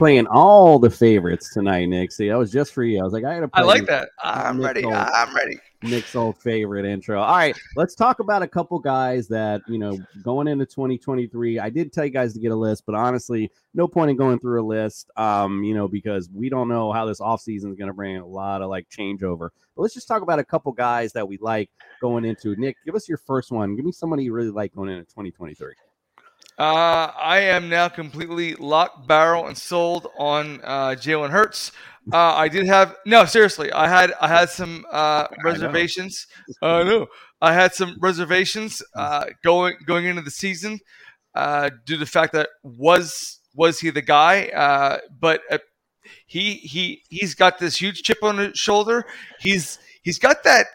[0.00, 2.10] Playing all the favorites tonight, Nick.
[2.10, 3.00] See, that was just for you.
[3.00, 3.50] I was like, I gotta.
[3.52, 4.08] I like that.
[4.24, 4.84] I'm Nick's ready.
[4.86, 5.58] old- I'm ready.
[5.82, 7.20] Nick's old favorite intro.
[7.20, 11.58] All right, let's talk about a couple guys that you know going into 2023.
[11.58, 14.38] I did tell you guys to get a list, but honestly, no point in going
[14.38, 15.10] through a list.
[15.18, 18.26] Um, you know, because we don't know how this offseason is going to bring a
[18.26, 19.50] lot of like changeover.
[19.76, 21.68] But let's just talk about a couple guys that we like
[22.00, 22.56] going into.
[22.56, 23.76] Nick, give us your first one.
[23.76, 25.74] Give me somebody you really like going into 2023.
[26.60, 31.72] Uh, I am now completely locked, barrel, and sold on uh, Jalen Hurts.
[32.12, 33.72] Uh, I did have no, seriously.
[33.72, 36.26] I had I had some uh, reservations.
[36.60, 37.06] I know
[37.40, 40.80] I had some reservations uh, going going into the season
[41.34, 44.48] uh, due to the fact that was was he the guy?
[44.48, 45.58] Uh, but uh,
[46.26, 49.06] he he he's got this huge chip on his shoulder.
[49.38, 50.66] He's he's got that.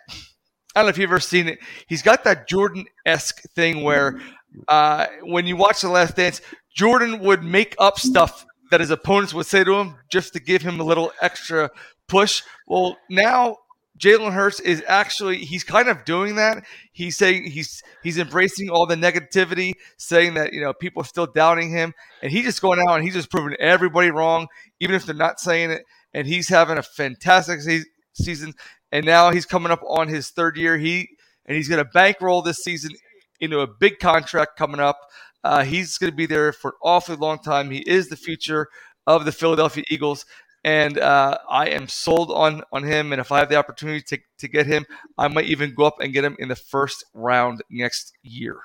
[0.76, 1.60] I don't know if you've ever seen it.
[1.88, 4.20] He's got that Jordan esque thing where
[4.68, 6.42] uh, when you watch The Last Dance,
[6.74, 10.62] Jordan would make up stuff that his opponents would say to him just to give
[10.62, 11.70] him a little extra
[12.08, 12.44] push.
[12.68, 13.58] Well, now
[14.00, 16.66] Jalen Hurts is actually he's kind of doing that.
[16.92, 21.28] He's saying he's he's embracing all the negativity, saying that you know people are still
[21.28, 24.48] doubting him, and he's just going out and he's just proving everybody wrong,
[24.80, 25.84] even if they're not saying it.
[26.14, 28.54] And he's having a fantastic se- season,
[28.92, 30.78] and now he's coming up on his third year.
[30.78, 31.10] He
[31.46, 32.92] and he's going to bankroll this season
[33.40, 35.00] into a big contract coming up.
[35.44, 37.70] Uh, he's going to be there for an awfully long time.
[37.70, 38.68] He is the future
[39.08, 40.26] of the Philadelphia Eagles,
[40.64, 43.12] and uh, I am sold on on him.
[43.14, 44.86] And if I have the opportunity to to get him,
[45.18, 48.58] I might even go up and get him in the first round next year.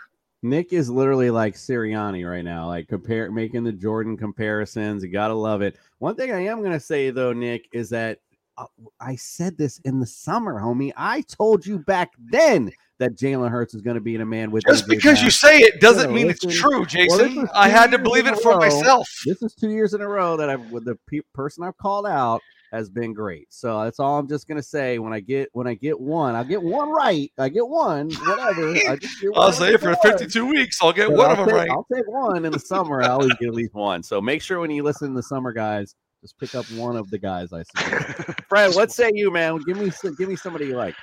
[0.43, 5.05] Nick is literally like Sirianni right now, like compare making the Jordan comparisons.
[5.05, 5.77] You gotta love it.
[5.99, 8.21] One thing I am gonna say though, Nick, is that
[8.57, 8.65] uh,
[8.99, 10.93] I said this in the summer, homie.
[10.97, 14.51] I told you back then that Jalen Hurts is going to be in a man
[14.53, 17.39] with Just because you say it doesn't mean it's true, Jason.
[17.45, 18.59] is I had to believe it for row.
[18.59, 19.09] myself.
[19.27, 22.07] This is two years in a row that I've with the pe- person I've called
[22.07, 22.41] out
[22.73, 23.47] has been great.
[23.51, 24.99] So that's all I'm just gonna say.
[25.01, 27.33] When I get when I get one, I get one right.
[27.37, 28.71] I get one, whatever.
[28.89, 29.99] I just get I'll one say for right.
[30.03, 30.79] 52 weeks.
[30.81, 31.71] I'll get But one I'll of them take- right.
[31.71, 33.03] I'll take one in the summer.
[33.03, 34.03] I always get at least one.
[34.05, 37.11] So make sure when you listen to the summer guys, just pick up one of
[37.11, 38.41] the guys I suggest.
[38.49, 39.59] Fred, what say you, man?
[39.67, 40.95] Give me some, give me somebody you like.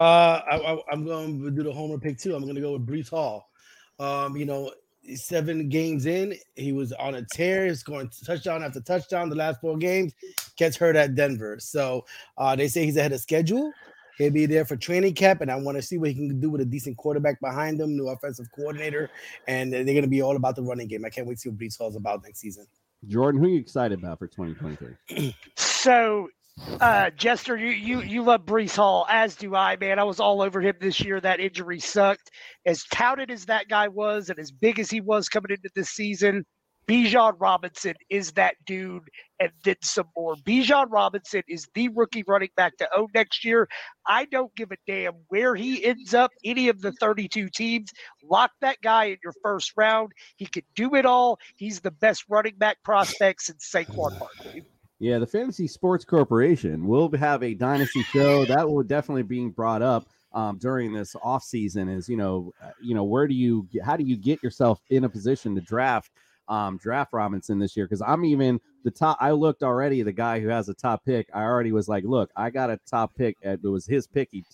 [0.00, 2.34] Uh, I, I, I'm going to do the homer pick too.
[2.34, 3.50] I'm going to go with Breece Hall.
[3.98, 4.72] Um, you know,
[5.14, 9.28] seven games in, he was on a tear, scoring touchdown after touchdown.
[9.28, 10.12] The last four games,
[10.56, 11.58] gets hurt at Denver.
[11.60, 12.04] So
[12.38, 13.72] uh, they say he's ahead of schedule.
[14.18, 16.48] He'll be there for training camp, and I want to see what he can do
[16.48, 19.10] with a decent quarterback behind him, new offensive coordinator,
[19.48, 21.04] and they're going to be all about the running game.
[21.04, 22.66] I can't wait to see what Breece Hall's about next season.
[23.08, 25.34] Jordan, who are you excited about for 2023?
[25.56, 26.28] So,
[26.80, 29.98] uh, Jester, you you you love Breece Hall, as do I, man.
[29.98, 31.20] I was all over him this year.
[31.20, 32.30] That injury sucked.
[32.64, 35.90] As touted as that guy was, and as big as he was coming into this
[35.90, 36.44] season,
[36.86, 39.08] Bijan Robinson is that dude,
[39.40, 40.36] and then some more.
[40.36, 43.68] Bijan Robinson is the rookie running back to own next year.
[44.06, 47.90] I don't give a damn where he ends up, any of the 32 teams.
[48.22, 50.12] Lock that guy in your first round.
[50.36, 51.38] He can do it all.
[51.56, 54.64] He's the best running back prospect since Saquon Barkley.
[55.00, 59.82] Yeah, the Fantasy Sports Corporation will have a dynasty show that will definitely being brought
[59.82, 61.88] up um, during this off season.
[61.88, 65.04] Is you know, uh, you know, where do you how do you get yourself in
[65.04, 66.10] a position to draft
[66.48, 67.86] um, draft Robinson this year?
[67.86, 69.16] Because I'm even the top.
[69.20, 70.02] I looked already.
[70.02, 72.78] The guy who has a top pick, I already was like, look, I got a
[72.88, 73.36] top pick.
[73.42, 74.28] It was his pick.
[74.30, 74.44] He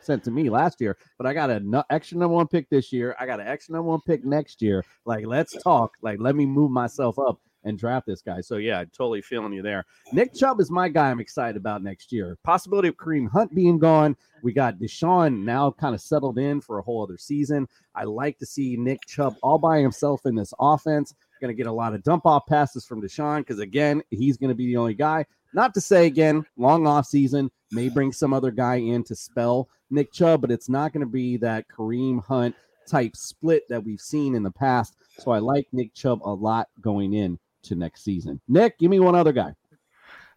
[0.00, 3.16] sent to me last year, but I got an extra number one pick this year.
[3.18, 4.84] I got an extra number one pick next year.
[5.04, 5.92] Like, let's talk.
[6.02, 8.40] Like, let me move myself up and draft this guy.
[8.40, 9.84] So yeah, totally feeling you there.
[10.12, 12.36] Nick Chubb is my guy I'm excited about next year.
[12.42, 14.16] Possibility of Kareem Hunt being gone.
[14.42, 17.68] We got Deshaun now kind of settled in for a whole other season.
[17.94, 21.14] I like to see Nick Chubb all by himself in this offense.
[21.40, 24.48] Going to get a lot of dump off passes from Deshaun because again, he's going
[24.48, 25.24] to be the only guy.
[25.52, 29.68] Not to say again, long off season may bring some other guy in to spell
[29.90, 32.56] Nick Chubb, but it's not going to be that Kareem Hunt
[32.88, 34.96] type split that we've seen in the past.
[35.18, 38.40] So I like Nick Chubb a lot going in to next season.
[38.48, 39.54] Nick, give me one other guy.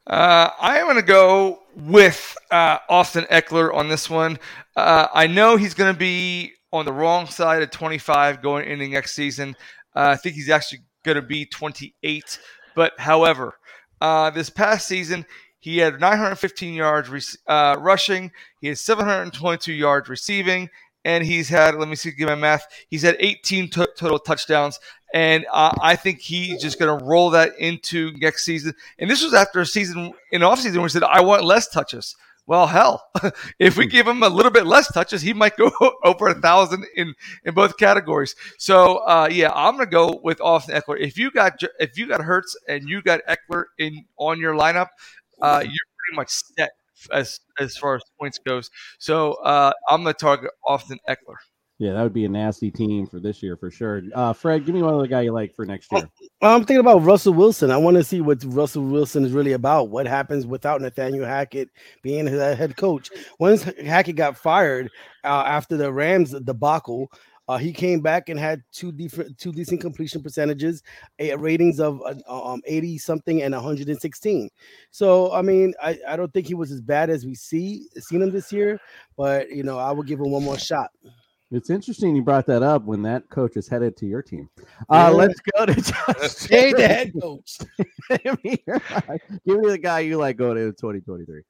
[0.07, 4.39] Uh, I am going to go with uh, Austin Ekeler on this one.
[4.75, 8.87] Uh, I know he's going to be on the wrong side of 25 going into
[8.87, 9.55] next season.
[9.95, 12.39] Uh, I think he's actually going to be 28.
[12.75, 13.55] But however,
[13.99, 15.25] uh, this past season,
[15.59, 20.69] he had 915 yards re- uh, rushing, he had 722 yards receiving,
[21.03, 24.79] and he's had, let me see, give my math, he's had 18 to- total touchdowns.
[25.13, 28.73] And uh, I think he's just going to roll that into next season.
[28.97, 32.15] And this was after a season in offseason where he said, I want less touches.
[32.47, 33.03] Well, hell,
[33.59, 35.71] if we give him a little bit less touches, he might go
[36.03, 37.13] over a thousand in
[37.45, 38.35] in both categories.
[38.57, 40.99] So, uh, yeah, I'm gonna go with Austin Ekeler.
[40.99, 44.87] If you got if you got Hurts and you got Ekeler in on your lineup,
[45.39, 46.71] uh, you're pretty much set
[47.11, 48.69] as as far as points goes.
[48.99, 51.37] So, uh, I'm gonna target Austin Ekeler.
[51.81, 54.03] Yeah, that would be a nasty team for this year for sure.
[54.13, 56.07] Uh, Fred, give me one other guy you like for next year.
[56.39, 57.71] I'm thinking about Russell Wilson.
[57.71, 59.89] I want to see what Russell Wilson is really about.
[59.89, 61.69] What happens without Nathaniel Hackett
[62.03, 63.09] being his head coach?
[63.39, 64.91] Once Hackett got fired
[65.23, 67.11] uh, after the Rams debacle,
[67.47, 70.83] Uh, he came back and had two different, two decent completion percentages,
[71.19, 74.49] a ratings of uh, um 80 something and 116.
[74.91, 78.21] So I mean, I, I don't think he was as bad as we see seen
[78.21, 78.79] him this year,
[79.17, 80.91] but you know, I will give him one more shot.
[81.51, 84.49] It's interesting you brought that up when that coach is headed to your team.
[84.89, 85.09] Uh, Yeah.
[85.09, 86.47] Let's go to Josh.
[86.47, 87.57] Hey, the head coach.
[88.23, 88.63] Give me.
[89.45, 91.41] Give me the guy you like going into 2023.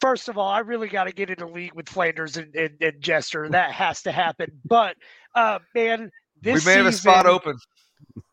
[0.00, 2.76] First of all, I really got to get in a league with Flanders and, and,
[2.80, 3.48] and Jester.
[3.48, 4.52] That has to happen.
[4.64, 4.96] But
[5.34, 6.10] uh, man,
[6.40, 7.56] this we may have a spot open.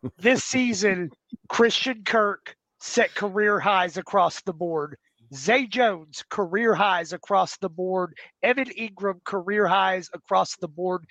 [0.19, 1.11] this season,
[1.49, 4.97] Christian Kirk set career highs across the board.
[5.33, 8.13] Zay Jones, career highs across the board.
[8.43, 11.05] Evan Engram, career highs across the board.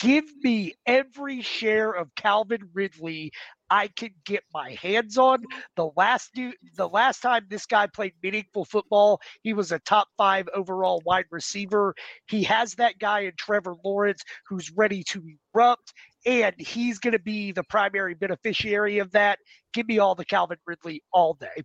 [0.00, 3.32] Give me every share of Calvin Ridley
[3.70, 5.44] I can get my hands on.
[5.76, 10.08] The last du- the last time this guy played meaningful football, he was a top
[10.16, 11.94] five overall wide receiver.
[12.28, 15.22] He has that guy in Trevor Lawrence who's ready to
[15.54, 15.92] erupt,
[16.24, 19.38] and he's going to be the primary beneficiary of that.
[19.72, 21.62] Give me all the Calvin Ridley all day.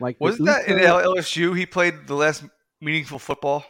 [0.00, 1.56] Like Wasn't that in LSU?
[1.56, 2.44] He played the last
[2.80, 3.64] meaningful football.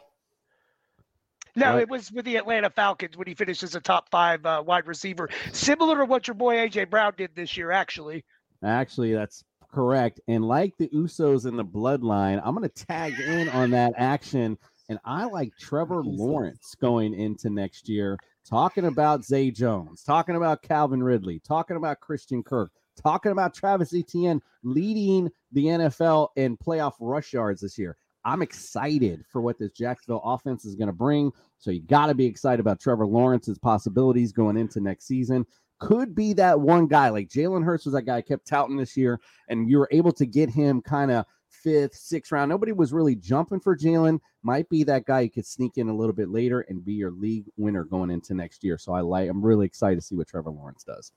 [1.57, 1.83] No, Right.
[1.83, 4.87] it was with the Atlanta Falcons when he finished as a top five uh, wide
[4.87, 8.25] receiver, similar to what your boy AJ Brown did this year, actually.
[8.63, 9.43] Actually, that's
[9.73, 10.21] correct.
[10.29, 14.59] And like the Usos in the bloodline, I'm going to tag in on that action.
[14.89, 18.17] And I like Trevor Lawrence going into next year,
[18.49, 22.71] talking about Zay Jones, talking about Calvin Ridley, talking about Christian Kirk,
[23.03, 27.97] talking about Travis Etienne leading the NFL in playoff rush yards this year.
[28.27, 31.31] I'm excited for what this Jacksonville offense is going to bring.
[31.59, 35.47] So you got to be excited about Trevor Lawrence's possibilities going into next season.
[35.79, 38.97] Could be that one guy like Jalen Hurts was that guy I kept touting this
[38.97, 42.49] year, and you were able to get him kind of fifth, sixth round.
[42.49, 44.19] Nobody was really jumping for Jalen.
[44.43, 47.13] Might be that guy you could sneak in a little bit later and be your
[47.13, 48.77] league winner going into next year.
[48.77, 49.31] So I like.
[49.31, 51.13] I'm really excited to see what Trevor Lawrence does.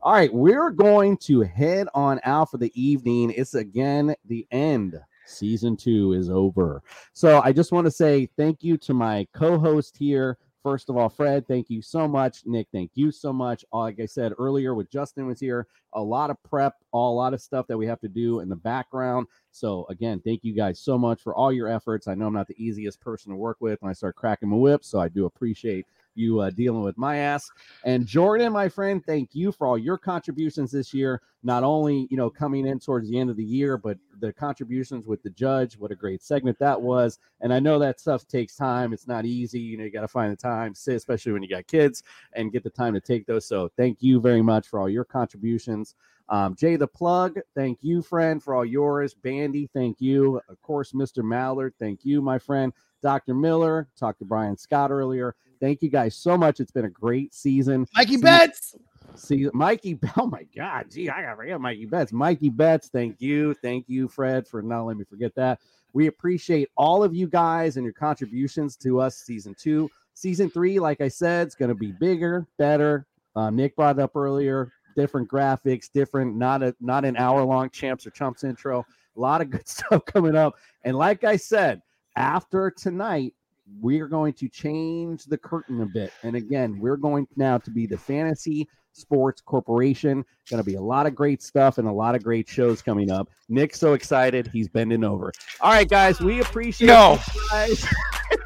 [0.00, 3.32] All right, we're going to head on out for the evening.
[3.36, 4.98] It's again the end.
[5.26, 6.82] Season two is over.
[7.12, 10.38] So I just want to say thank you to my co host here.
[10.62, 12.38] First of all, Fred, thank you so much.
[12.46, 13.66] Nick, thank you so much.
[13.70, 17.34] Uh, Like I said earlier, with Justin was here, a lot of prep, a lot
[17.34, 19.26] of stuff that we have to do in the background.
[19.50, 22.08] So again, thank you guys so much for all your efforts.
[22.08, 24.56] I know I'm not the easiest person to work with when I start cracking my
[24.56, 25.84] whip, so I do appreciate
[26.14, 27.50] you uh, dealing with my ass.
[27.84, 31.20] And Jordan, my friend, thank you for all your contributions this year.
[31.42, 35.06] Not only you know coming in towards the end of the year, but the contributions
[35.06, 35.76] with the judge.
[35.76, 37.18] What a great segment that was.
[37.40, 38.92] And I know that stuff takes time.
[38.92, 39.60] It's not easy.
[39.60, 42.64] You know, you got to find the time, especially when you got kids, and get
[42.64, 43.46] the time to take those.
[43.46, 45.94] So thank you very much for all your contributions.
[46.28, 49.14] Um, Jay the plug, thank you, friend, for all yours.
[49.14, 50.40] Bandy, thank you.
[50.48, 51.22] Of course, Mr.
[51.22, 52.72] Mallard, thank you, my friend.
[53.02, 53.34] Dr.
[53.34, 55.36] Miller, talked to Brian Scott earlier.
[55.60, 56.60] Thank you guys so much.
[56.60, 57.86] It's been a great season.
[57.94, 58.76] Mikey See- Betts.
[59.16, 62.12] See, Mikey, oh my God, gee, I got forget Mikey Betts.
[62.12, 63.54] Mikey Betts, thank you.
[63.62, 65.60] Thank you, Fred, for not letting me forget that.
[65.92, 69.88] We appreciate all of you guys and your contributions to us season two.
[70.14, 73.06] Season three, like I said, it's going to be bigger, better.
[73.36, 77.70] Uh, Nick brought it up earlier, different graphics, different, not a not an hour long
[77.70, 78.84] champs or chumps intro.
[79.16, 80.56] A lot of good stuff coming up.
[80.82, 81.82] And like I said,
[82.16, 83.34] after tonight,
[83.80, 86.12] we're going to change the curtain a bit.
[86.22, 90.24] And again, we're going now to be the Fantasy Sports Corporation.
[90.50, 93.10] Going to be a lot of great stuff and a lot of great shows coming
[93.10, 93.28] up.
[93.48, 95.32] Nick's so excited, he's bending over.
[95.60, 97.18] All right, guys, we appreciate No.
[97.34, 97.86] you guys.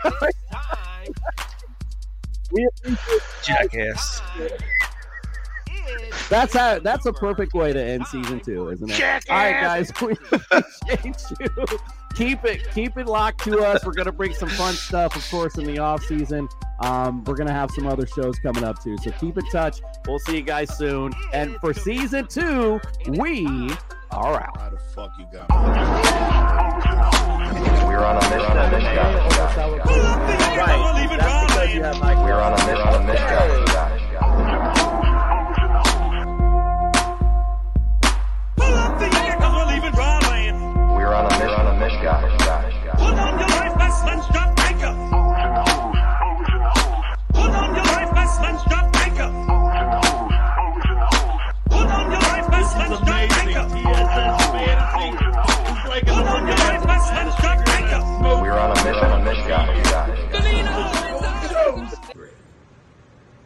[2.52, 4.22] we appreciate Jackass.
[6.28, 6.78] That's how.
[6.78, 8.94] That's a perfect way to end season two, isn't it?
[8.94, 9.30] Jackass.
[9.30, 11.78] All right, guys, we appreciate you
[12.18, 13.86] keep it keep it locked to us.
[13.86, 16.48] We're gonna bring some fun stuff, of course, in the off season.
[16.80, 18.98] Um, we're gonna have some other shows coming up too.
[18.98, 19.80] So keep in touch.
[20.06, 21.12] We'll see you guys soon.
[21.32, 23.46] And for season two, we
[24.10, 24.60] are out.
[24.60, 25.48] How the fuck you got?
[27.86, 28.40] We're on a mission.
[30.58, 31.18] Right.
[31.18, 32.18] That's because you have Mike.
[32.18, 33.77] We're on a mission.
[41.08, 42.20] You're on a mission, on a mission, guys.
[43.00, 44.92] Put on your life vest and strap anchor.
[47.32, 49.30] Put on your life vest and strap anchor.
[51.70, 53.64] Put on your life vest and strap anchor.
[56.04, 58.02] Put on your life vest and strap anchor.
[58.42, 59.88] We're on a mission, on a mission, guys.